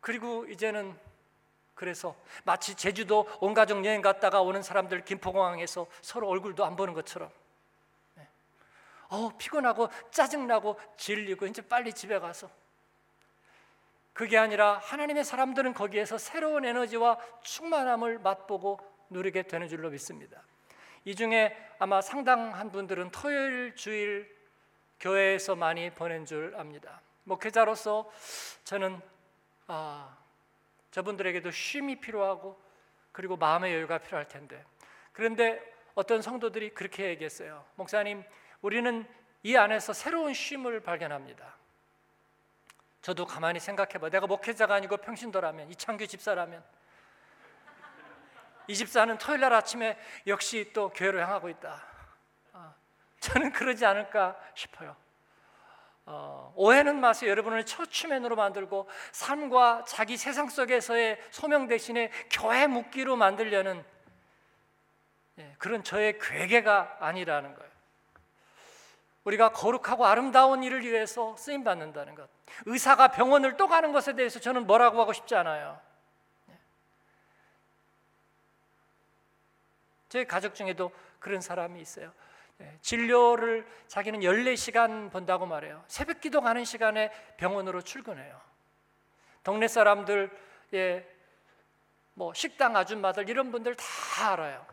그리고 0.00 0.46
이제는 0.46 0.96
그래서 1.74 2.16
마치 2.44 2.74
제주도 2.74 3.28
온 3.40 3.52
가족 3.52 3.84
여행 3.84 4.00
갔다가 4.00 4.40
오는 4.40 4.62
사람들 4.62 5.04
김포공항에서 5.04 5.86
서로 6.00 6.28
얼굴도 6.28 6.64
안 6.64 6.76
보는 6.76 6.94
것처럼 6.94 7.28
네. 7.28 7.37
어 9.08 9.30
피곤하고 9.38 9.88
짜증나고 10.10 10.78
질리고 10.96 11.46
이제 11.46 11.62
빨리 11.62 11.92
집에 11.92 12.18
가서 12.18 12.50
그게 14.12 14.36
아니라 14.36 14.78
하나님의 14.78 15.24
사람들은 15.24 15.74
거기에서 15.74 16.18
새로운 16.18 16.64
에너지와 16.64 17.18
충만함을 17.42 18.18
맛보고 18.18 18.80
누리게 19.10 19.42
되는 19.42 19.68
줄로 19.68 19.90
믿습니다. 19.90 20.42
이 21.04 21.14
중에 21.14 21.56
아마 21.78 22.00
상당한 22.00 22.72
분들은 22.72 23.12
토요일 23.12 23.74
주일 23.76 24.36
교회에서 25.00 25.54
많이 25.54 25.90
보낸 25.90 26.26
줄 26.26 26.54
압니다. 26.56 27.00
목회자로서 27.24 28.10
저는 28.64 29.00
아, 29.68 30.16
저분들에게도 30.90 31.50
쉼이 31.50 32.00
필요하고 32.00 32.60
그리고 33.12 33.36
마음의 33.36 33.72
여유가 33.72 33.98
필요할 33.98 34.26
텐데 34.28 34.64
그런데 35.12 35.60
어떤 35.94 36.22
성도들이 36.22 36.70
그렇게 36.70 37.08
얘기했어요. 37.08 37.64
목사님, 37.76 38.22
우리는 38.62 39.06
이 39.42 39.56
안에서 39.56 39.92
새로운 39.92 40.34
쉼을 40.34 40.80
발견합니다. 40.80 41.54
저도 43.02 43.26
가만히 43.26 43.60
생각해봐. 43.60 44.10
내가 44.10 44.26
목회자가 44.26 44.74
아니고 44.74 44.98
평신도라면 44.98 45.70
이창규 45.70 46.06
집사라면 46.06 46.62
이 48.66 48.74
집사는 48.74 49.16
토요일 49.18 49.40
날 49.40 49.52
아침에 49.54 49.98
역시 50.26 50.70
또 50.74 50.90
교회로 50.90 51.20
향하고 51.20 51.48
있다. 51.48 51.82
아, 52.52 52.74
저는 53.20 53.52
그러지 53.52 53.86
않을까 53.86 54.38
싶어요. 54.54 54.94
어, 56.04 56.52
오해는 56.56 57.00
마세요. 57.00 57.30
여러분을 57.30 57.64
처추맨으로 57.64 58.36
만들고 58.36 58.88
삶과 59.12 59.84
자기 59.86 60.16
세상 60.16 60.48
속에서의 60.48 61.18
소명 61.30 61.66
대신에 61.66 62.10
교회 62.30 62.66
묵기로 62.66 63.16
만들려는 63.16 63.84
예, 65.38 65.54
그런 65.58 65.84
저의 65.84 66.18
괴계가 66.18 66.96
아니라는 67.00 67.54
거예요. 67.54 67.67
우리가 69.28 69.50
거룩하고 69.50 70.06
아름다운 70.06 70.62
일을 70.62 70.82
위해서 70.82 71.36
쓰임 71.36 71.62
받는다는 71.62 72.14
것. 72.14 72.28
의사가 72.64 73.08
병원을 73.08 73.56
또 73.58 73.68
가는 73.68 73.92
것에 73.92 74.14
대해서 74.14 74.40
저는 74.40 74.66
뭐라고 74.66 75.00
하고 75.00 75.12
싶지 75.12 75.34
않아요. 75.34 75.78
예. 76.48 76.58
제 80.08 80.24
가족 80.24 80.54
중에도 80.54 80.90
그런 81.18 81.42
사람이 81.42 81.78
있어요. 81.80 82.10
예, 82.60 82.78
진료를 82.80 83.66
자기는 83.86 84.20
14시간 84.20 85.12
본다고 85.12 85.44
말해요. 85.46 85.84
새벽 85.88 86.20
기도 86.20 86.40
가는 86.40 86.64
시간에 86.64 87.12
병원으로 87.36 87.82
출근해요. 87.82 88.40
동네 89.44 89.68
사람들, 89.68 90.30
예, 90.72 91.06
뭐 92.14 92.32
식당 92.32 92.76
아줌마들 92.76 93.28
이런 93.28 93.52
분들 93.52 93.74
다 93.76 94.32
알아요. 94.32 94.66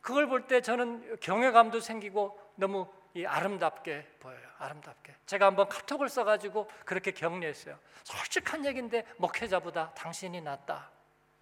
그걸 0.00 0.26
볼 0.28 0.46
때 0.46 0.62
저는 0.62 1.18
경외감도 1.20 1.80
생기고 1.80 2.45
너무 2.56 2.86
아름답게 3.24 4.16
보여요. 4.20 4.46
아름답게. 4.58 5.14
제가 5.26 5.46
한번 5.46 5.68
카톡을 5.68 6.08
써가지고 6.08 6.70
그렇게 6.84 7.12
격려했어요. 7.12 7.78
솔직한 8.04 8.66
얘기인데 8.66 9.06
목회자보다 9.16 9.92
당신이 9.94 10.40
낫다. 10.42 10.90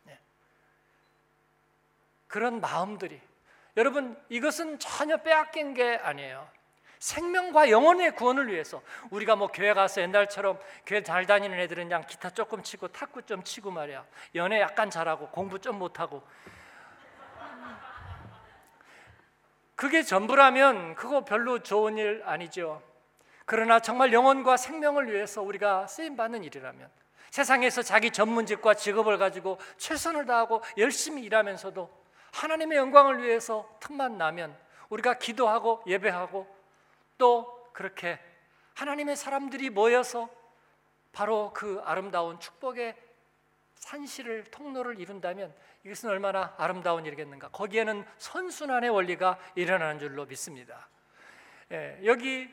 네. 0.05 0.19
그런 2.27 2.61
마음들이 2.61 3.21
여러분 3.77 4.21
이것은 4.29 4.79
전혀 4.79 5.17
빼앗긴 5.17 5.75
게 5.75 5.97
아니에요. 5.97 6.49
생명과 7.05 7.69
영혼의 7.69 8.15
구원을 8.15 8.51
위해서 8.51 8.83
우리가 9.11 9.37
뭐 9.37 9.49
교회 9.49 9.75
가서 9.75 10.01
옛날처럼 10.01 10.59
교회 10.87 11.03
잘 11.03 11.27
다니는 11.27 11.59
애들은 11.59 11.85
그냥 11.85 12.07
기타 12.07 12.31
조금 12.31 12.63
치고 12.63 12.89
탁구 12.89 13.27
좀 13.27 13.43
치고 13.43 13.71
말이야 13.71 14.07
연애 14.37 14.61
약간 14.61 14.89
잘하고 14.89 15.29
공부 15.29 15.59
좀 15.59 15.79
못하고 15.79 16.27
그게 19.75 20.03
전부라면 20.03 20.95
그거 20.95 21.25
별로 21.25 21.59
좋은 21.61 21.99
일 21.99 22.23
아니죠. 22.25 22.83
그러나 23.45 23.81
정말 23.81 24.13
영혼과 24.13 24.57
생명을 24.57 25.13
위해서 25.13 25.43
우리가 25.43 25.87
쓰임 25.87 26.17
받는 26.17 26.45
일이라면 26.45 26.91
세상에서 27.31 27.83
자기 27.83 28.11
전문직과 28.11 28.75
직업을 28.75 29.19
가지고 29.19 29.59
최선을 29.77 30.25
다하고 30.27 30.63
열심히 30.79 31.25
일하면서도 31.25 31.91
하나님의 32.33 32.79
영광을 32.79 33.23
위해서 33.23 33.69
틈만 33.81 34.17
나면 34.19 34.57
우리가 34.89 35.19
기도하고 35.19 35.83
예배하고 35.87 36.47
또 37.19 37.69
그렇게 37.73 38.19
하나님의 38.75 39.17
사람들이 39.17 39.71
모여서 39.71 40.29
바로 41.13 41.53
그 41.53 41.81
아름다운 41.85 42.39
축복의 42.41 42.97
산실을 43.77 44.45
통로를 44.45 44.99
이룬다면 44.99 45.55
이것은 45.85 46.09
얼마나 46.09 46.55
아름다운 46.57 47.05
일이겠는가. 47.05 47.49
거기에는 47.49 48.05
선순환의 48.19 48.91
원리가 48.91 49.39
일어나는 49.55 49.99
줄로 49.99 50.25
믿습니다. 50.25 50.89
예, 51.73 52.01
여기 52.05 52.49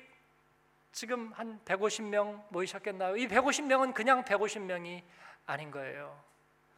지금 0.91 1.31
한 1.31 1.59
150명 1.63 2.43
모이셨겠나요? 2.49 3.15
이 3.15 3.27
150명은 3.27 3.93
그냥 3.93 4.25
150명이 4.25 5.01
아닌 5.45 5.71
거예요. 5.71 6.21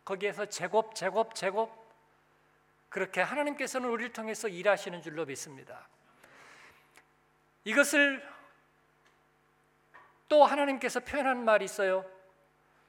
거기에서 0.05 0.45
제곱, 0.45 0.93
제곱, 0.93 1.33
제곱 1.33 1.83
그렇게 2.89 3.21
하나님께서는 3.21 3.89
우리를 3.89 4.13
통해서 4.13 4.47
일하시는 4.47 5.01
줄로 5.01 5.25
믿습니다. 5.25 5.87
이것을 7.63 8.23
또 10.27 10.45
하나님께서 10.45 10.99
표현한 10.99 11.43
말이 11.43 11.65
있어요. 11.65 12.05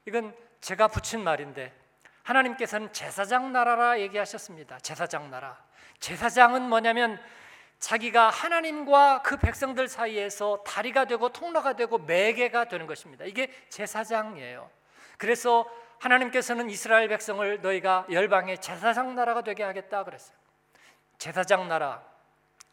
이건 0.04 0.36
제가 0.60 0.88
붙인 0.88 1.24
말인데 1.24 1.83
하나님께서는 2.24 2.92
제사장 2.92 3.52
나라라 3.52 4.00
얘기하셨습니다. 4.00 4.80
제사장 4.80 5.30
나라. 5.30 5.56
제사장은 6.00 6.62
뭐냐면 6.62 7.20
자기가 7.78 8.30
하나님과 8.30 9.22
그 9.22 9.36
백성들 9.36 9.88
사이에서 9.88 10.62
다리가 10.66 11.04
되고 11.04 11.28
통로가 11.28 11.74
되고 11.74 11.98
매개가 11.98 12.64
되는 12.64 12.86
것입니다. 12.86 13.24
이게 13.26 13.52
제사장이에요. 13.68 14.70
그래서 15.18 15.70
하나님께서는 16.00 16.70
이스라엘 16.70 17.08
백성을 17.08 17.60
너희가 17.60 18.06
열방의 18.10 18.60
제사장 18.60 19.14
나라가 19.14 19.42
되게 19.42 19.62
하겠다 19.62 20.04
그랬어요. 20.04 20.36
제사장 21.18 21.68
나라 21.68 22.02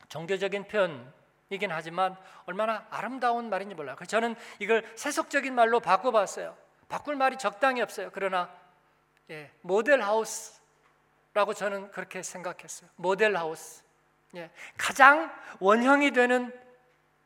종교적인 0.07 0.67
표현이긴 0.67 1.71
하지만 1.71 2.17
얼마나 2.45 2.85
아름다운 2.89 3.49
말인지 3.49 3.75
몰라요. 3.75 3.95
저는 4.07 4.35
이걸 4.59 4.89
세속적인 4.95 5.53
말로 5.53 5.79
바꿔봤어요. 5.79 6.55
바꿀 6.87 7.15
말이 7.15 7.37
적당히 7.37 7.81
없어요. 7.81 8.09
그러나 8.13 8.49
예, 9.31 9.49
모델 9.61 10.01
하우스라고 10.01 11.53
저는 11.55 11.89
그렇게 11.91 12.21
생각했어요. 12.21 12.89
모델 12.97 13.35
하우스. 13.35 13.81
예, 14.35 14.51
가장 14.77 15.33
원형이 15.59 16.11
되는 16.11 16.53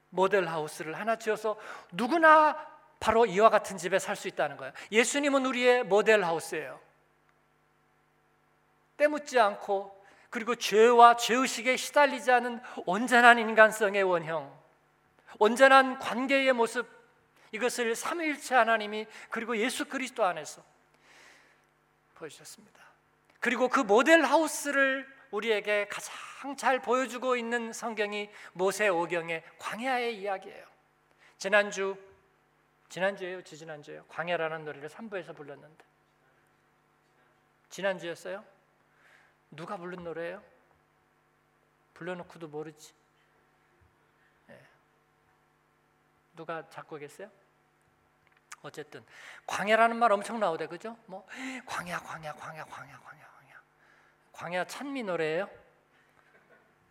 모델 0.10 0.48
하우스를 0.48 0.98
하나 0.98 1.18
지어서 1.18 1.60
누구나 1.92 2.56
바로 3.00 3.26
이와 3.26 3.50
같은 3.50 3.78
집에 3.78 4.00
살 4.00 4.16
수 4.16 4.28
있다는 4.28 4.56
거예요. 4.58 4.72
예수님은 4.92 5.46
우리의 5.46 5.84
모델 5.84 6.24
하우스예요. 6.24 6.80
때묻지 8.98 9.40
않고 9.40 9.94
그리고 10.30 10.56
죄와 10.56 11.16
죄의식에 11.18 11.76
시달리지 11.76 12.32
않은 12.32 12.62
온전한 12.86 13.40
인간성의 13.40 14.04
원형, 14.04 14.58
온전한 15.40 16.00
관계의 16.00 16.54
모습 16.54 16.88
이것을 17.52 17.96
삼위일체 17.96 18.56
하나님이 18.56 19.08
그리고 19.30 19.58
예수 19.58 19.86
그리스도 19.86 20.24
안에서 20.24 20.64
보여주셨습니다. 22.16 22.84
그리고 23.40 23.68
그 23.68 23.80
모델 23.80 24.24
하우스를 24.24 25.08
우리에게 25.32 25.88
가장 25.88 26.14
잘 26.58 26.82
보여주고 26.82 27.36
있는 27.36 27.74
성경이 27.74 28.30
모세 28.54 28.88
오경의 28.88 29.44
광야의 29.60 30.18
이야기예요. 30.20 30.66
지난주 31.38 31.98
지난주에요, 32.90 33.44
지지난주에요. 33.44 34.06
광야라는 34.06 34.64
노래를 34.64 34.90
3부에서 34.90 35.36
불렀는데 35.36 35.86
지난주였어요? 37.70 38.46
누가 39.52 39.78
부른 39.78 40.04
노래예요? 40.04 40.42
불러놓고도 41.94 42.48
모르지. 42.48 42.94
예. 44.50 44.62
누가 46.36 46.70
작곡했어요? 46.70 47.30
어쨌든 48.66 49.06
광야라는 49.48 49.98
말 49.98 50.12
엄청 50.12 50.40
나오대 50.40 50.68
그죠? 50.68 50.98
뭐 51.06 51.28
광야 51.66 52.00
광야 52.00 52.34
광야 52.34 52.66
광야 52.66 53.00
광야 53.00 53.00
광야 53.00 53.62
광야 54.34 54.66
찬미 54.66 55.04
노래예요? 55.04 55.50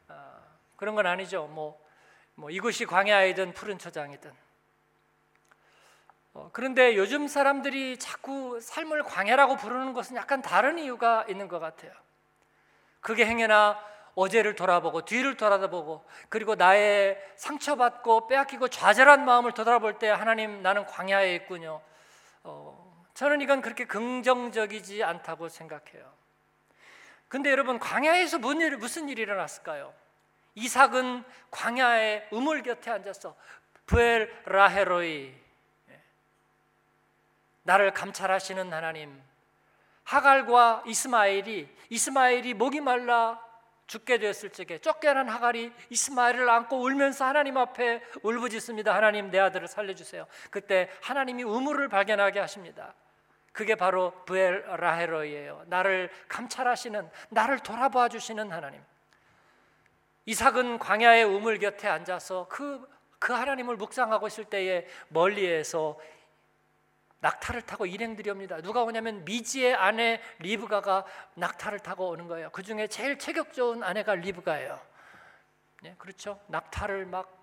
아, 0.09 0.41
그런 0.77 0.95
건 0.95 1.07
아니죠. 1.07 1.47
뭐, 1.49 1.81
뭐 2.35 2.51
이곳이 2.51 2.87
광야이든 2.87 3.53
푸른 3.55 3.79
초장이든 3.79 4.33
어, 6.35 6.51
그런데 6.53 6.97
요즘 6.97 7.29
사람들이 7.29 7.99
자꾸 7.99 8.61
삶을 8.61 9.05
광야라고 9.05 9.57
부르는 9.57 9.93
것은 9.93 10.17
약간 10.17 10.43
다른 10.43 10.79
이유가 10.79 11.25
있는 11.29 11.47
것 11.47 11.61
같아요. 11.61 11.93
그게 13.01 13.25
행여나 13.25 13.94
어제를 14.15 14.55
돌아보고 14.55 15.05
뒤를 15.05 15.37
돌아다보고 15.37 16.05
그리고 16.29 16.55
나의 16.55 17.19
상처받고 17.37 18.29
빼앗기고 18.29 18.69
좌절한 18.69 19.25
마음을 19.25 19.53
돌아볼 19.53 19.99
때 19.99 20.09
하나님 20.09 20.63
나는 20.63 20.87
광야에 20.87 21.35
있군요. 21.35 21.81
어, 22.45 23.05
저는 23.15 23.41
이건 23.41 23.61
그렇게 23.61 23.87
긍정적이지 23.87 25.03
않다고 25.03 25.49
생각해요. 25.49 26.13
근데 27.29 27.51
여러분 27.51 27.79
광야에서 27.79 28.39
무슨 28.39 28.61
일, 28.61 28.77
무슨 28.77 29.09
일이 29.09 29.23
일어났을까요? 29.23 29.93
이삭은 30.55 31.25
광야의 31.51 32.29
우물 32.31 32.63
곁에 32.63 32.91
앉아서 32.91 33.37
부엘 33.87 34.31
라헤로이 34.45 35.35
예. 35.91 36.01
나를 37.65 37.93
감찰하시는 37.93 38.73
하나님 38.73 39.21
하갈과 40.05 40.85
이스마엘이 40.87 41.69
이스마엘이 41.89 42.55
목이 42.55 42.81
말라 42.81 43.44
죽게 43.87 44.19
되었을 44.19 44.51
적에 44.51 44.79
쫓겨난 44.79 45.29
하갈이 45.29 45.73
이스마엘을 45.91 46.49
안고 46.49 46.81
울면서 46.81 47.25
하나님 47.25 47.57
앞에 47.57 48.03
울부짖습니다. 48.23 48.95
하나님 48.95 49.31
내 49.31 49.39
아들을 49.39 49.69
살려주세요. 49.69 50.27
그때 50.51 50.89
하나님이 51.03 51.43
우물을 51.43 51.89
발견하게 51.89 52.41
하십니다. 52.41 52.95
그게 53.53 53.77
바로 53.77 54.13
부엘 54.25 54.65
라헤로이에요. 54.67 55.65
나를 55.67 56.11
감찰하시는 56.29 57.09
나를 57.31 57.61
돌아봐 57.61 58.09
주시는 58.09 58.51
하나님. 58.51 58.83
이삭은 60.27 60.79
광야의 60.79 61.25
우물 61.25 61.59
곁에 61.59 61.87
앉아서 61.87 62.47
그, 62.49 62.85
그 63.19 63.33
하나님을 63.33 63.77
묵상하고 63.77 64.27
있을 64.27 64.45
때에 64.45 64.87
멀리에서 65.09 65.99
낙타를 67.25 67.63
타고 67.63 67.87
일행들이 67.87 68.29
옵니다. 68.29 68.61
누가 68.61 68.83
오냐면 68.83 69.25
미지의 69.25 69.75
아내 69.75 70.21
리브가가 70.41 71.07
낙타를 71.37 71.79
타고 71.79 72.11
오는 72.11 72.29
거예요. 72.29 72.51
그 72.51 72.63
중에 72.63 72.87
제일 72.89 73.19
체격 73.19 73.55
좋은 73.55 73.83
아내가 73.83 74.15
리브가예요. 74.15 74.79
네, 75.81 75.95
그렇죠. 75.97 76.39
낙타를 76.49 77.07
막 77.07 77.35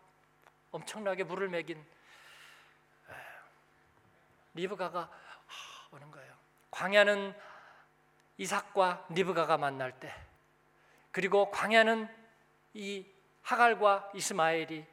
엄청나게 0.69 1.23
물을 1.23 1.49
먹인 1.49 1.83
리브가가 4.53 5.09
오는 5.93 6.11
거예요. 6.11 6.31
광야는 6.69 7.35
이삭과 8.37 9.07
리브가가 9.09 9.57
만날 9.57 9.99
때, 9.99 10.13
그리고 11.11 11.49
광야는 11.49 12.07
이 12.75 13.07
하갈과 13.41 14.11
이스마엘이 14.13 14.85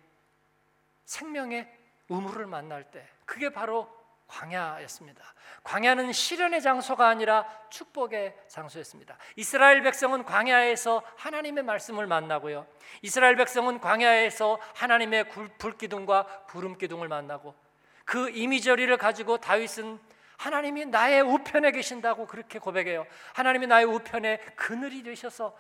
생명의 1.05 1.71
우물을 2.09 2.47
만날 2.47 2.91
때, 2.91 3.07
그게 3.27 3.51
바로 3.51 3.98
광야였습니다. 4.29 5.35
광야는 5.65 6.13
시련의 6.13 6.63
장소가 6.63 7.09
아니라 7.09 7.47
축복의 7.71 8.37
장소였습니다. 8.47 9.17
이스라엘 9.37 9.83
백성은 9.83 10.25
광야에서 10.25 11.03
하나님의 11.17 11.65
말씀을 11.65 12.07
만나고요. 12.07 12.67
이스라엘 13.03 13.37
백성은 13.37 13.81
광야에서 13.81 14.59
하나님의 14.75 15.29
불기둥과 15.59 16.45
구름기둥을 16.47 17.09
만나고 17.09 17.55
그 18.05 18.31
이미저리를 18.31 18.97
가지고 18.97 19.39
다윗은 19.39 19.99
하나님이 20.37 20.87
나의 20.87 21.21
우편에 21.23 21.73
계신다고 21.73 22.27
그렇게 22.27 22.59
고백해요. 22.59 23.07
하나님이 23.35 23.67
나의 23.67 23.87
우편에 23.87 24.39
그늘이 24.55 25.03
되셔서 25.03 25.57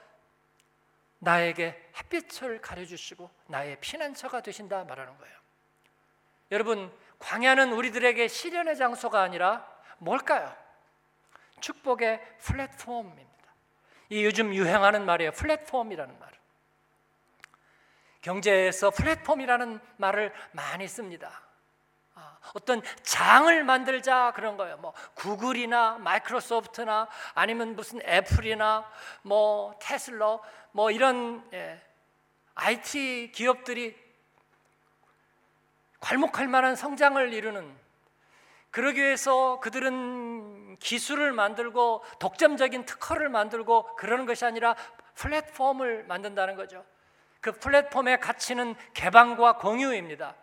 나에게 1.18 1.90
햇빛을 1.98 2.60
가려주시고 2.60 3.28
나의 3.48 3.78
피난처가 3.80 4.40
되신다 4.40 4.84
말하는 4.84 5.18
거예요. 5.18 5.36
여러분 6.50 6.92
광야는 7.18 7.72
우리들에게 7.72 8.28
시련의 8.28 8.76
장소가 8.76 9.20
아니라 9.20 9.66
뭘까요? 9.98 10.54
축복의 11.60 12.20
플랫폼입니다. 12.38 13.28
이 14.10 14.24
요즘 14.24 14.54
유행하는 14.54 15.04
말이에요. 15.04 15.32
플랫폼이라는 15.32 16.18
말. 16.18 16.28
경제에서 18.20 18.90
플랫폼이라는 18.90 19.80
말을 19.96 20.32
많이 20.52 20.88
씁니다. 20.88 21.42
아, 22.14 22.38
어떤 22.54 22.82
장을 23.02 23.64
만들자 23.64 24.32
그런 24.34 24.56
거예요. 24.56 24.76
뭐 24.78 24.92
구글이나 25.14 25.98
마이크로소프트나 25.98 27.08
아니면 27.34 27.76
무슨 27.76 28.00
애플이나 28.02 28.90
뭐 29.22 29.78
테슬러 29.80 30.42
뭐 30.72 30.90
이런 30.90 31.48
예, 31.52 31.80
IT 32.54 33.32
기업들이 33.34 34.07
괄목할 36.00 36.48
만한 36.48 36.76
성장을 36.76 37.32
이루는 37.32 37.76
그러기 38.70 39.00
위해서 39.00 39.60
그들은 39.60 40.76
기술을 40.78 41.32
만들고 41.32 42.04
독점적인 42.18 42.84
특허를 42.84 43.28
만들고 43.28 43.96
그러는 43.96 44.26
것이 44.26 44.44
아니라 44.44 44.76
플랫폼을 45.14 46.04
만든다는 46.04 46.54
거죠. 46.54 46.84
그 47.40 47.52
플랫폼의 47.52 48.20
가치는 48.20 48.74
개방과 48.94 49.56
공유입니다. 49.56 50.34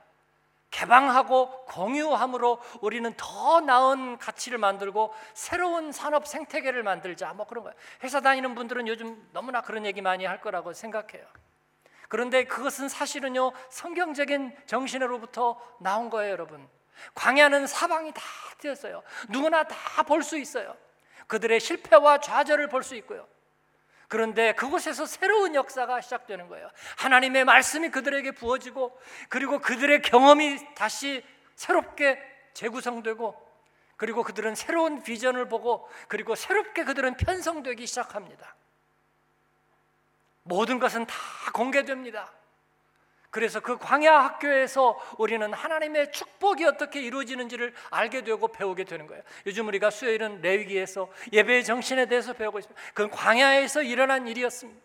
개방하고 0.71 1.65
공유함으로 1.65 2.59
우리는 2.81 3.13
더 3.15 3.61
나은 3.61 4.17
가치를 4.17 4.57
만들고 4.57 5.13
새로운 5.33 5.93
산업 5.93 6.27
생태계를 6.27 6.83
만들자 6.83 7.33
뭐 7.33 7.47
그런 7.47 7.63
거예요. 7.63 7.77
회사 8.03 8.19
다니는 8.19 8.55
분들은 8.55 8.87
요즘 8.87 9.29
너무나 9.31 9.61
그런 9.61 9.85
얘기 9.85 10.01
많이 10.01 10.25
할 10.25 10.41
거라고 10.41 10.73
생각해요. 10.73 11.25
그런데 12.09 12.45
그것은 12.45 12.89
사실은요 12.89 13.51
성경적인 13.69 14.55
정신으로부터 14.65 15.59
나온 15.79 16.09
거예요, 16.09 16.31
여러분. 16.31 16.67
광야는 17.13 17.67
사방이 17.67 18.13
다 18.13 18.21
트였어요. 18.59 19.03
누구나 19.29 19.63
다 19.63 20.03
볼 20.03 20.23
수 20.23 20.37
있어요. 20.37 20.75
그들의 21.27 21.59
실패와 21.59 22.19
좌절을 22.19 22.69
볼 22.69 22.83
수 22.83 22.95
있고요. 22.95 23.27
그런데 24.07 24.53
그곳에서 24.53 25.05
새로운 25.07 25.55
역사가 25.55 25.99
시작되는 26.01 26.47
거예요. 26.47 26.69
하나님의 26.97 27.43
말씀이 27.43 27.89
그들에게 27.89 28.31
부어지고 28.31 28.97
그리고 29.29 29.59
그들의 29.59 30.03
경험이 30.03 30.59
다시 30.75 31.25
새롭게 31.55 32.21
재구성되고 32.53 33.43
그리고 33.97 34.23
그들은 34.23 34.53
새로운 34.55 35.01
비전을 35.01 35.49
보고 35.49 35.89
그리고 36.07 36.35
새롭게 36.35 36.83
그들은 36.83 37.17
편성되기 37.17 37.87
시작합니다. 37.87 38.55
모든 40.45 40.79
것은 40.79 41.05
다 41.05 41.15
공개됩니다. 41.53 42.31
그래서 43.31 43.60
그 43.60 43.77
광야 43.77 44.13
학교에서 44.23 44.97
우리는 45.17 45.51
하나님의 45.51 46.12
축복이 46.13 46.63
어떻게 46.63 47.01
이루어지는지를 47.01 47.73
알게 47.89 48.23
되고 48.23 48.47
배우게 48.47 48.86
되는 48.86 49.08
거예요. 49.08 49.23
요즘 49.45 49.67
우리가 49.67 49.89
수요일은 49.89 50.39
레위기에서 50.39 51.12
예배의 51.34 51.65
정신에 51.65 52.05
대해서 52.05 52.31
배우고 52.31 52.60
있습니다. 52.60 52.81
그건 52.93 53.10
광야에서 53.10 53.84
일어난 53.84 54.27
일이었습니다. 54.27 54.79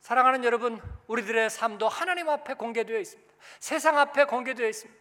사랑하는 0.00 0.44
여러분, 0.44 0.82
우리들의 1.06 1.48
삶도 1.48 1.88
하나님 1.88 2.28
앞에 2.28 2.54
공개되어 2.54 2.98
있습니다. 2.98 3.34
세상 3.58 3.98
앞에 3.98 4.24
공개되어 4.24 4.68
있습니다. 4.68 5.00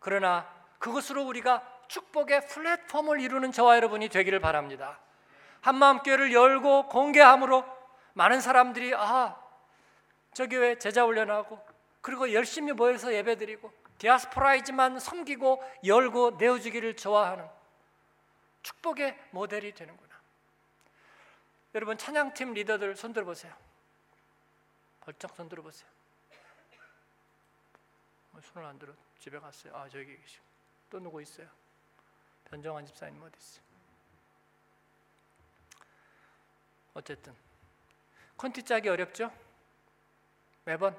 그러나 0.00 0.52
그것으로 0.80 1.22
우리가 1.22 1.62
축복의 1.86 2.46
플랫폼을 2.46 3.20
이루는 3.20 3.52
저와 3.52 3.76
여러분이 3.76 4.08
되기를 4.08 4.40
바랍니다. 4.40 4.98
한마음교회를 5.62 6.32
열고 6.32 6.88
공개함으로 6.88 7.64
많은 8.14 8.40
사람들이 8.40 8.94
아, 8.94 9.40
저 10.32 10.46
교회 10.46 10.78
제자 10.78 11.04
훈련하고 11.04 11.60
그리고 12.00 12.32
열심히 12.32 12.72
모여서 12.72 13.12
예배드리고 13.12 13.72
디아스포라이지만 13.98 14.98
섬기고 14.98 15.62
열고 15.84 16.32
내어주기를 16.38 16.96
좋아하는 16.96 17.46
축복의 18.62 19.18
모델이 19.30 19.72
되는구나. 19.74 20.10
여러분 21.74 21.98
찬양팀 21.98 22.54
리더들 22.54 22.96
손 22.96 23.12
들어보세요. 23.12 23.54
벌쩍 25.00 25.34
손 25.36 25.48
들어보세요. 25.48 25.88
뭐 28.30 28.40
손을 28.40 28.66
안 28.66 28.78
들어 28.78 28.92
집에 29.18 29.38
갔어요. 29.38 29.76
아 29.76 29.88
저기 29.88 30.16
계시고 30.16 30.44
또 30.90 31.00
누구 31.00 31.20
있어요? 31.20 31.46
변정환 32.50 32.86
집사님 32.86 33.22
어디 33.22 33.36
있어요? 33.38 33.69
어쨌든 36.94 37.34
콘티 38.36 38.62
짜기 38.62 38.88
어렵죠? 38.88 39.30
매번 40.64 40.98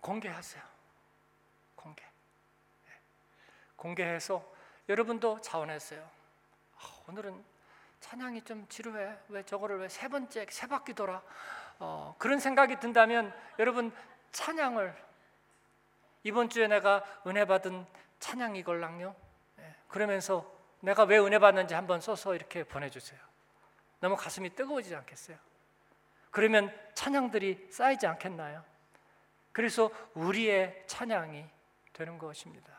공개하세요. 0.00 0.62
공개. 1.76 2.02
네. 2.86 2.92
공개해서 3.76 4.44
여러분도 4.88 5.40
자원했어요. 5.40 6.08
아, 6.78 7.00
오늘은 7.08 7.44
찬양이 8.00 8.42
좀 8.42 8.66
지루해. 8.68 9.16
왜 9.28 9.42
저거를 9.44 9.78
왜 9.78 9.88
세 9.88 10.08
번째 10.08 10.46
세 10.50 10.66
바퀴 10.66 10.94
돌아? 10.94 11.22
어, 11.78 12.14
그런 12.18 12.38
생각이 12.38 12.76
든다면 12.80 13.34
여러분 13.58 13.92
찬양을 14.32 14.94
이번 16.22 16.48
주에 16.48 16.66
내가 16.68 17.04
은혜 17.26 17.44
받은 17.44 17.86
찬양 18.20 18.56
이걸랑요. 18.56 19.14
예, 19.58 19.74
그러면서 19.88 20.50
내가 20.80 21.04
왜 21.04 21.18
은혜 21.18 21.38
받는지 21.38 21.74
한번 21.74 22.00
써서 22.00 22.34
이렇게 22.34 22.64
보내주세요. 22.64 23.20
너무 24.00 24.16
가슴이 24.16 24.54
뜨거워지지 24.54 24.94
않겠어요? 24.96 25.38
그러면 26.30 26.74
찬양들이 26.94 27.68
쌓이지 27.70 28.06
않겠나요? 28.06 28.64
그래서 29.52 29.90
우리의 30.14 30.84
찬양이 30.86 31.44
되는 31.92 32.18
것입니다. 32.18 32.78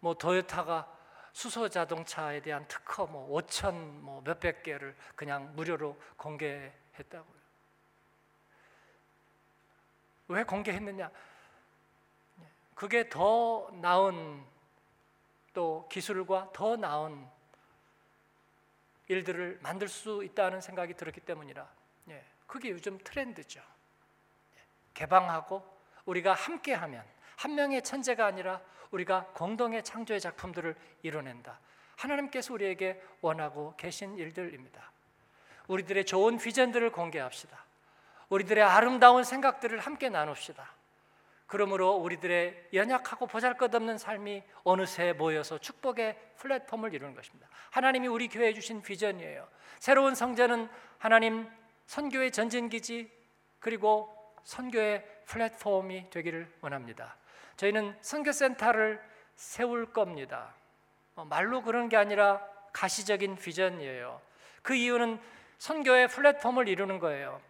뭐 0.00 0.14
도요타가 0.14 0.92
수소 1.32 1.68
자동차에 1.68 2.40
대한 2.40 2.66
특허 2.66 3.06
뭐 3.06 3.40
5천 3.42 3.74
뭐 3.74 4.22
몇백 4.22 4.62
개를 4.62 4.96
그냥 5.14 5.54
무료로 5.54 6.00
공개했다고요. 6.16 7.36
왜 10.28 10.44
공개했느냐? 10.44 11.10
그게 12.74 13.08
더 13.08 13.68
나은 13.72 14.44
또 15.52 15.88
기술과 15.90 16.50
더 16.52 16.76
나은 16.76 17.35
일들을 19.08 19.60
만들 19.62 19.88
수 19.88 20.24
있다는 20.24 20.60
생각이 20.60 20.94
들었기 20.94 21.20
때문이라. 21.20 21.68
예, 22.10 22.24
그게 22.46 22.70
요즘 22.70 22.98
트렌드죠. 22.98 23.60
예, 24.56 24.60
개방하고 24.94 25.64
우리가 26.04 26.32
함께하면 26.34 27.04
한 27.36 27.54
명의 27.54 27.82
천재가 27.82 28.24
아니라 28.24 28.60
우리가 28.90 29.26
공동의 29.34 29.82
창조의 29.84 30.20
작품들을 30.20 30.74
이뤄낸다. 31.02 31.58
하나님께서 31.96 32.54
우리에게 32.54 33.02
원하고 33.20 33.74
계신 33.76 34.16
일들입니다. 34.16 34.90
우리들의 35.68 36.04
좋은 36.04 36.38
비전들을 36.38 36.90
공개합시다. 36.92 37.64
우리들의 38.28 38.62
아름다운 38.62 39.24
생각들을 39.24 39.78
함께 39.78 40.08
나눕시다. 40.08 40.75
그러므로 41.46 41.92
우리들의 41.92 42.70
연약하고 42.72 43.26
보잘것없는 43.26 43.98
삶이 43.98 44.42
어느새 44.64 45.12
모여서 45.12 45.58
축복의 45.58 46.18
플랫폼을 46.36 46.92
이루는 46.92 47.14
것입니다. 47.14 47.48
하나님이 47.70 48.08
우리 48.08 48.28
교회에 48.28 48.52
주신 48.52 48.82
비전이에요. 48.82 49.46
새로운 49.78 50.14
성전은 50.14 50.68
하나님 50.98 51.48
선교의 51.86 52.32
전진기지 52.32 53.10
그리고 53.60 54.12
선교의 54.42 55.04
플랫폼이 55.26 56.10
되기를 56.10 56.52
원합니다. 56.60 57.16
저희는 57.56 57.96
선교센터를 58.00 59.00
세울 59.36 59.92
겁니다. 59.92 60.54
어, 61.14 61.24
말로 61.24 61.62
그런 61.62 61.88
게 61.88 61.96
아니라 61.96 62.44
가시적인 62.72 63.36
비전이에요. 63.36 64.20
그 64.62 64.74
이유는 64.74 65.20
선교의 65.58 66.08
플랫폼을 66.08 66.68
이루는 66.68 66.98
거예요. 66.98 67.40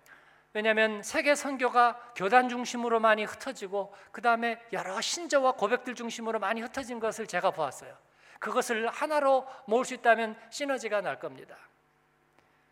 왜냐하면 0.56 1.02
세계 1.02 1.34
선교가 1.34 2.12
교단 2.16 2.48
중심으로 2.48 2.98
많이 2.98 3.24
흩어지고 3.24 3.94
그 4.10 4.22
다음에 4.22 4.58
여러 4.72 4.98
신조와 5.02 5.52
고백들 5.52 5.94
중심으로 5.94 6.38
많이 6.38 6.62
흩어진 6.62 6.98
것을 6.98 7.26
제가 7.26 7.50
보았어요. 7.50 7.94
그것을 8.38 8.88
하나로 8.88 9.46
모을 9.66 9.84
수 9.84 9.92
있다면 9.92 10.34
시너지가 10.48 11.02
날 11.02 11.18
겁니다. 11.20 11.58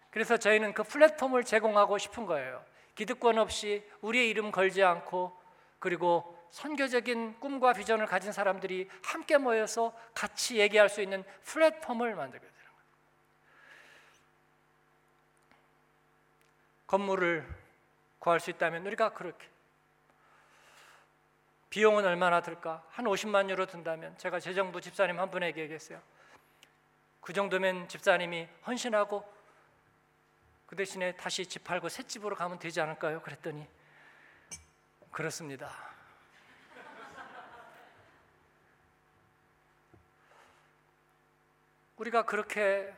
그래서 0.09 0.39
저희는 0.39 0.73
그 0.73 0.83
플랫폼을 0.83 1.45
제공하고 1.45 1.99
싶은 1.99 2.25
거예요. 2.25 2.65
기득권 2.95 3.37
없이 3.37 3.87
우리의 4.01 4.31
이름 4.31 4.51
걸지 4.51 4.83
않고 4.83 5.39
그리고 5.79 6.43
선교적인 6.53 7.39
꿈과 7.39 7.75
비전을 7.75 8.07
가진 8.07 8.33
사람들이 8.33 8.89
함께 9.03 9.37
모여서 9.37 9.95
같이 10.15 10.57
얘기할 10.57 10.89
수 10.89 11.03
있는 11.03 11.23
플랫폼을 11.43 12.15
만들게 12.15 12.47
되는 12.47 12.65
거예요. 12.65 12.79
건물을 16.87 17.64
구할 18.25 18.41
수 18.41 18.49
있다면 18.49 18.87
우리가 18.87 19.11
그렇게 19.11 19.47
비용은 21.69 22.07
얼마나 22.07 22.41
들까? 22.41 22.83
한 22.89 23.05
50만 23.05 23.51
유로 23.51 23.67
든다면 23.67 24.17
제가 24.17 24.41
재정부 24.41 24.81
집사님 24.81 25.21
한 25.21 25.31
분에게 25.31 25.61
얘기했어요. 25.61 26.01
그 27.21 27.35
정도면 27.35 27.87
집사님이 27.87 28.49
헌신하고 28.67 29.31
그 30.65 30.75
대신에 30.75 31.15
다시 31.17 31.45
집 31.45 31.65
팔고 31.65 31.91
새 31.91 32.03
집으로 32.05 32.35
가면 32.35 32.59
되지 32.59 32.81
않을까요? 32.81 33.21
그랬더니 33.21 33.69
그렇습니다. 35.11 35.71
우리가 41.99 42.25
그렇게 42.25 42.91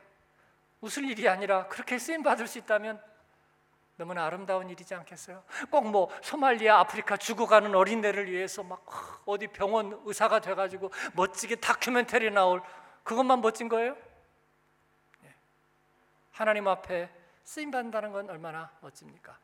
웃을 0.79 1.03
일이 1.03 1.27
아니라 1.27 1.67
그렇게 1.67 1.99
쓰임 1.99 2.23
받을 2.23 2.47
수 2.47 2.57
있다면 2.59 3.16
너무나 3.97 4.25
아름다운 4.25 4.69
일이지 4.69 4.93
않겠어요? 4.95 5.43
꼭 5.71 5.81
뭐 5.87 6.09
소말리아, 6.21 6.79
아프리카 6.79 7.17
죽어가는 7.17 7.73
어린애를 7.73 8.29
위해서 8.31 8.61
막 8.63 8.83
어디 9.25 9.47
병원 9.47 9.99
의사가 10.05 10.39
돼가지고 10.39 10.91
멋지게 11.13 11.55
다큐멘터리 11.55 12.29
나올 12.31 12.61
그것만 13.03 13.41
멋진 13.41 13.69
거예요? 13.69 13.95
예. 15.23 15.33
하나님 16.31 16.67
앞에 16.67 17.09
쓰임 17.43 17.71
받는다는 17.71 18.11
건 18.11 18.29
얼마나 18.29 18.69
멋집니까? 18.81 19.37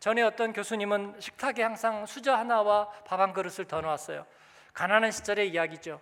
전에 0.00 0.22
어떤 0.22 0.52
교수님은 0.52 1.20
식탁에 1.20 1.62
항상 1.62 2.06
수저 2.06 2.34
하나와 2.34 2.88
밥 3.04 3.20
한 3.20 3.32
그릇을 3.32 3.66
더 3.66 3.80
놓았어요. 3.80 4.26
가난한 4.72 5.10
시절의 5.12 5.50
이야기죠. 5.50 6.00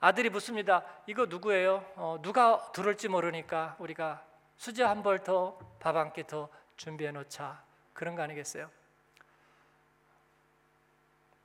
아들이 0.00 0.30
묻습니다. 0.30 0.82
이거 1.06 1.26
누구예요? 1.26 1.84
어, 1.96 2.18
누가 2.22 2.70
들을지 2.72 3.08
모르니까 3.08 3.76
우리가 3.78 4.24
수저 4.56 4.86
한 4.86 5.02
벌 5.02 5.22
더, 5.22 5.58
밥 5.78 5.94
한 5.96 6.12
끼 6.12 6.24
더 6.26 6.48
준비해 6.76 7.10
놓자 7.10 7.62
그런 7.92 8.14
거 8.14 8.22
아니겠어요? 8.22 8.70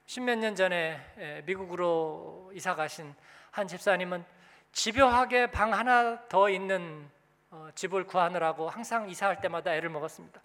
십몇 0.05 0.39
년 0.39 0.55
전에 0.55 1.43
미국으로 1.45 2.51
이사 2.53 2.75
가신 2.75 3.15
한 3.51 3.67
집사님은 3.67 4.25
집요하게 4.73 5.51
방 5.51 5.73
하나 5.73 6.27
더 6.27 6.49
있는 6.49 7.09
어, 7.49 7.69
집을 7.75 8.05
구하느라고 8.05 8.69
항상 8.69 9.09
이사할 9.09 9.41
때마다 9.41 9.73
애를 9.75 9.89
먹었습니다. 9.89 10.41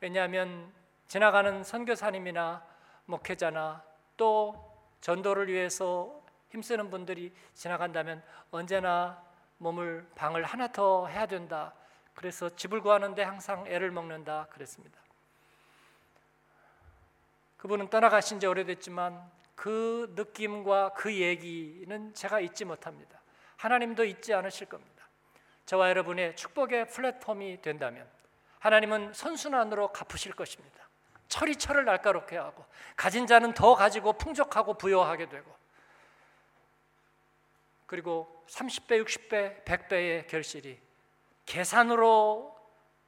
왜냐하면 0.00 0.72
지나가는 1.08 1.64
선교사님이나 1.64 2.64
목회자나 3.06 3.82
또 4.16 4.72
전도를 5.00 5.48
위해서 5.48 6.22
힘쓰는 6.50 6.90
분들이 6.90 7.34
지나간다면 7.54 8.22
언제나 8.50 9.22
몸을 9.58 10.08
방을 10.14 10.44
하나 10.44 10.68
더 10.68 11.06
해야 11.06 11.26
된다. 11.26 11.74
그래서 12.14 12.54
집을 12.54 12.80
구하는데 12.80 13.22
항상 13.22 13.66
애를 13.66 13.90
먹는다 13.90 14.46
그랬습니다. 14.50 14.98
그분은 17.56 17.88
떠나가신 17.88 18.40
지 18.40 18.46
오래됐지만 18.46 19.30
그 19.54 20.12
느낌과 20.14 20.90
그 20.94 21.14
얘기는 21.14 22.14
제가 22.14 22.40
잊지 22.40 22.64
못합니다. 22.64 23.20
하나님도 23.56 24.04
잊지 24.04 24.34
않으실 24.34 24.68
겁니다. 24.68 25.08
저와 25.66 25.88
여러분의 25.88 26.36
축복의 26.36 26.88
플랫폼이 26.88 27.62
된다면 27.62 28.06
하나님은 28.58 29.12
선순환으로 29.12 29.92
갚으실 29.92 30.32
것입니다. 30.32 30.88
철이 31.28 31.56
철을 31.56 31.84
날카롭게 31.84 32.36
하고 32.36 32.64
가진 32.96 33.26
자는 33.26 33.54
더 33.54 33.74
가지고 33.74 34.12
풍족하고 34.12 34.74
부여하게 34.74 35.28
되고 35.28 35.54
그리고 37.86 38.44
30배, 38.48 39.04
60배, 39.04 39.64
100배의 39.64 40.26
결실이 40.28 40.78
계산으로 41.46 42.54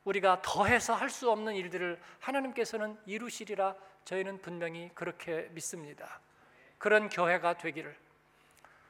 우리가 0.04 0.40
더해서 0.42 0.94
할 0.94 1.10
수 1.10 1.30
없는 1.30 1.54
일들을 1.54 2.00
하나님께서는 2.20 2.98
이루시리라 3.06 3.74
저희는 4.04 4.40
분명히 4.40 4.90
그렇게 4.94 5.48
믿습니다. 5.52 6.20
그런 6.78 7.08
교회가 7.08 7.54
되기를 7.58 7.96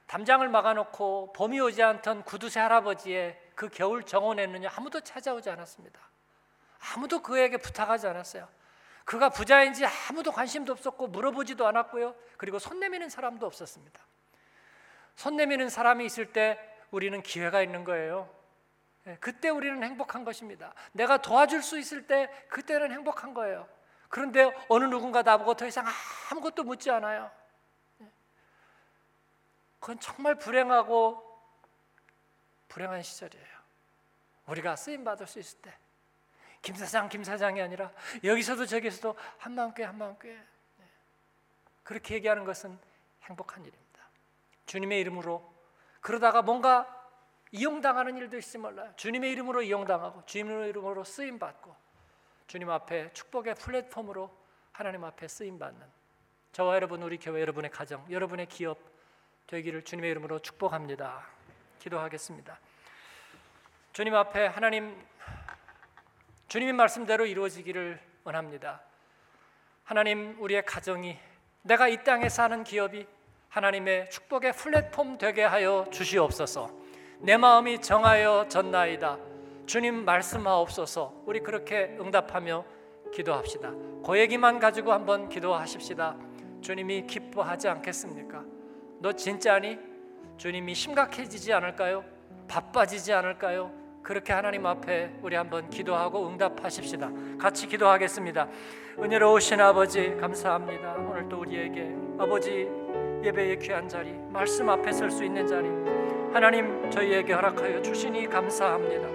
담장을 0.07 0.47
막아놓고 0.49 1.33
봄이 1.33 1.59
오지 1.61 1.83
않던 1.83 2.25
구두쇠 2.25 2.61
할아버지의 2.61 3.41
그 3.55 3.69
겨울 3.69 4.03
정원에는 4.05 4.67
아무도 4.69 5.01
찾아오지 5.01 5.49
않았습니다. 5.51 5.99
아무도 6.95 7.23
그에게 7.23 7.57
부탁하지 7.57 8.07
않았어요. 8.07 8.49
그가 9.05 9.31
부자인지 9.31 9.85
아무도 9.87 10.33
관심도 10.33 10.73
없었고 10.73 11.07
물어보지도 11.09 11.67
않았고요. 11.67 12.15
그리고 12.37 12.59
손 12.59 12.79
내미는 12.81 13.09
사람도 13.09 13.47
없었습니다. 13.47 14.01
손 15.15 15.37
내미는 15.37 15.71
사람이 15.71 16.05
있을 16.05 16.33
때 16.33 16.59
우리는 16.91 17.23
기회가 17.23 17.63
있는 17.63 17.85
거예요. 17.85 18.29
예, 19.07 19.17
그때 19.21 19.49
우리는 19.49 19.83
행복한 19.83 20.25
것입니다. 20.25 20.75
내가 20.93 21.19
도와줄 21.19 21.63
수 21.63 21.79
있을 21.79 22.07
때 22.07 22.29
그때는 22.49 22.91
행복한 22.91 23.35
거예요. 23.35 23.69
그런데 24.09 24.53
어느 24.69 24.85
누군가 24.85 25.23
나보고 25.23 25.55
더 25.55 25.67
이상 25.67 25.87
아무것도 26.31 26.65
묻지 26.65 26.91
않아요. 26.91 27.31
예. 28.01 28.07
그건 29.79 30.01
정말 30.01 30.35
불행하고 30.37 31.23
불행한 32.69 33.03
시절이에요. 33.03 33.57
우리가 34.47 34.77
쓰임 34.77 35.05
받을 35.05 35.27
수 35.27 35.41
있을 35.41 35.61
때, 35.61 35.77
김 36.63 36.75
사장, 36.77 37.09
김 37.09 37.25
사장이 37.25 37.61
아니라 37.61 37.91
여기서도 38.23 38.67
저기서도 38.67 39.17
한 39.39 39.53
마음 39.53 39.73
께 39.75 39.85
한 39.85 39.97
마음 39.99 40.19
께. 40.19 40.31
예. 40.31 40.85
그렇게 41.83 42.15
얘기하는 42.17 42.45
것은 42.45 42.77
행복한 43.23 43.65
일입니다. 43.65 43.87
주님의 44.67 45.01
이름으로 45.01 45.53
그러다가 46.01 46.43
뭔가 46.43 46.96
이용당하는 47.57 48.17
일도 48.19 48.37
있을지 48.37 48.59
몰라요. 48.59 48.93
주님의 48.97 49.33
이름으로 49.33 49.63
이용당하고 49.63 50.25
주님의 50.27 50.69
이름으로 50.69 51.05
쓰임 51.05 51.39
받고 51.39 51.75
주님 52.47 52.71
앞에 52.71 53.13
축복의 53.13 53.55
플랫폼으로 53.55 54.31
하나님 54.73 55.05
앞에 55.05 55.27
쓰임 55.27 55.59
받는 55.59 55.81
저와 56.53 56.75
여러분 56.77 57.03
우리 57.03 57.19
교회 57.19 57.41
여러분의 57.41 57.71
가정 57.71 58.05
여러분의 58.11 58.47
기업 58.47 58.79
되기를 59.47 59.83
주님의 59.83 60.11
이름으로 60.11 60.41
축복합니다. 60.41 61.27
기도하겠습니다. 61.79 62.59
주님 63.93 64.15
앞에 64.15 64.47
하나님 64.47 64.97
주님의 66.49 66.75
말씀대로 66.75 67.27
이루어지기를 67.27 68.01
원합니다. 68.25 68.83
하나님 69.85 70.37
우리의 70.41 70.65
가정이 70.65 71.19
내가 71.63 71.89
이 71.89 72.05
땅에 72.05 72.29
사는 72.29 72.63
기업이 72.65 73.07
하나님의 73.49 74.11
축복의 74.11 74.53
플랫폼 74.53 75.17
되게 75.17 75.43
하여 75.43 75.87
주시옵소서. 75.91 76.86
내 77.21 77.37
마음이 77.37 77.81
정하여 77.81 78.47
졌나이다. 78.49 79.19
주님 79.67 80.05
말씀하옵소서. 80.05 81.23
우리 81.27 81.41
그렇게 81.41 81.97
응답하며 82.01 82.65
기도합시다. 83.13 83.73
그 84.05 84.19
얘기만 84.19 84.59
가지고 84.59 84.93
한번 84.93 85.29
기도하십시다. 85.29 86.17
주님이 86.61 87.07
기뻐하지 87.07 87.69
않겠습니까? 87.69 88.45
너 89.01 89.13
진짜니? 89.13 89.79
주님이 90.37 90.75
심각해지지 90.75 91.53
않을까요? 91.53 92.05
바빠지지 92.49 93.13
않을까요? 93.13 93.73
그렇게 94.03 94.33
하나님 94.33 94.67
앞에 94.67 95.19
우리 95.23 95.35
한번 95.35 95.69
기도하고 95.69 96.29
응답하십시다. 96.29 97.11
같이 97.39 97.67
기도하겠습니다. 97.67 98.49
은혜로우신 98.99 99.61
아버지 99.61 100.15
감사합니다. 100.17 100.95
오늘 100.95 101.29
또 101.29 101.41
우리에게 101.41 101.93
아버지 102.19 102.69
예배의 103.25 103.59
귀한 103.59 103.89
자리, 103.89 104.13
말씀 104.31 104.69
앞에 104.69 104.93
설 104.93 105.11
수 105.11 105.25
있는 105.25 105.47
자리 105.47 105.69
하나님 106.33 106.91
저희에게 106.91 107.33
허락하여 107.33 107.83
주시니 107.83 108.29
감사합니다. 108.29 109.09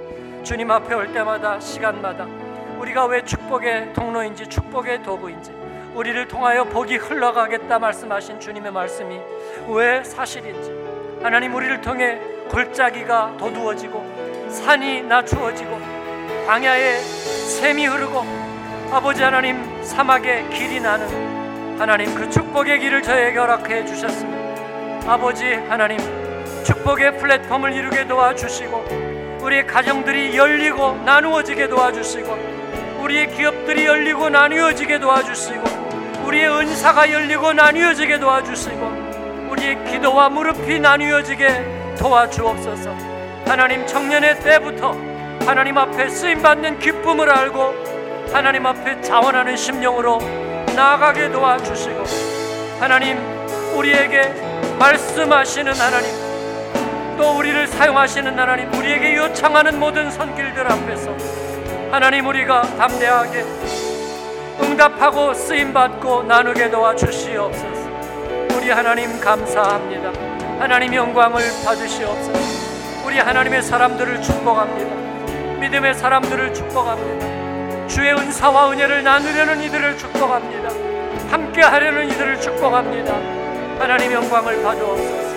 주님 0.44 0.72
앞에 0.72 0.96
올 0.96 1.12
때마다 1.14 1.60
시간마다 1.60 2.26
우리가 2.80 3.06
왜 3.06 3.24
축복의 3.24 3.94
통로인지 3.94 4.48
축복의 4.48 5.04
도구인지 5.04 5.52
우리를 5.94 6.28
통하여 6.28 6.64
복이 6.64 6.96
흘러가겠다 6.98 7.78
말씀하신 7.78 8.40
주님의 8.40 8.72
말씀이 8.72 9.20
왜 9.70 10.04
사실인지 10.04 10.72
하나님 11.22 11.54
우리를 11.54 11.80
통해 11.82 12.20
골짜기가 12.50 13.36
도두어지고 13.38 14.50
산이 14.50 15.04
낮추어지고 15.04 15.80
광야에 16.48 16.98
샘이 16.98 17.86
흐르고 17.86 18.26
아버지 18.92 19.22
하나님 19.22 19.84
사막에 19.84 20.48
길이 20.50 20.80
나는 20.80 21.80
하나님 21.80 22.14
그 22.16 22.30
축복의 22.30 22.80
길을 22.80 23.02
저에게 23.04 23.38
허락해 23.38 23.86
주셨습니다. 23.86 25.12
아버지 25.12 25.54
하나님 25.54 25.98
축복의 26.64 27.18
플랫폼을 27.18 27.74
이루게 27.74 28.08
도와주시고 28.08 29.40
우리의 29.42 29.66
가정들이 29.66 30.38
열리고 30.38 31.02
나누어지게 31.06 31.68
도와주시고 31.68 33.00
우리의 33.02 33.36
기업들이 33.36 33.86
열리고 33.86 34.30
나누어지게 34.30 35.00
도와주시고 35.00 35.64
우리의 36.26 36.50
은사가 36.50 37.12
열리고 37.12 37.54
나누어지게 37.54 38.20
도와주시고 38.20 39.50
우리의 39.50 39.84
기도와 39.86 40.30
무릎이 40.30 40.80
나누어지게 40.80 41.96
도와주옵소서. 41.98 42.96
하나님 43.46 43.86
청년의 43.86 44.40
때부터 44.42 44.96
하나님 45.46 45.78
앞에 45.78 46.08
쓰임받는 46.08 46.80
기쁨을 46.80 47.30
알고 47.30 47.74
하나님 48.32 48.66
앞에 48.66 49.02
자원하는 49.02 49.58
심령으로 49.58 50.20
나아가게 50.76 51.32
도와주시고 51.32 52.04
하나님 52.80 53.18
우리에게 53.76 54.22
말씀하시는 54.80 55.74
하나님 55.74 56.31
또 57.18 57.38
우리를 57.38 57.68
사용하시는 57.68 58.38
하나님 58.38 58.74
우리에게 58.74 59.16
요청하는 59.16 59.80
모든 59.80 60.10
손길들 60.10 60.72
앞에서 60.72 61.16
하나님 61.92 62.28
우리가 62.28 62.62
담대하게 62.78 63.46
응답하고 64.62 65.34
쓰임 65.34 65.74
받고 65.74 66.24
나누게 66.24 66.70
도와 66.70 66.96
주시옵소서. 66.96 67.90
우리 68.58 68.70
하나님 68.70 69.20
감사합니다. 69.20 70.12
하나님 70.60 70.94
영광을 70.94 71.42
받으시옵소서. 71.66 72.40
우리 73.06 73.20
하나님의 73.20 73.62
사람들을 73.62 74.22
축복합니다. 74.22 75.60
믿음의 75.60 75.96
사람들을 75.96 76.54
축복합니다. 76.54 77.88
주의 77.88 78.14
은사와 78.14 78.72
은혜를 78.72 79.04
나누려는 79.04 79.62
이들을 79.62 79.98
축복합니다. 79.98 80.70
함께 81.30 81.62
하려는 81.62 82.10
이들을 82.10 82.40
축복합니다. 82.40 83.14
하나님 83.80 84.14
영광을 84.14 84.64
받으옵소서. 84.64 85.32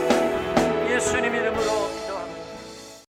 예수님 0.88 1.34
이름 1.34 1.43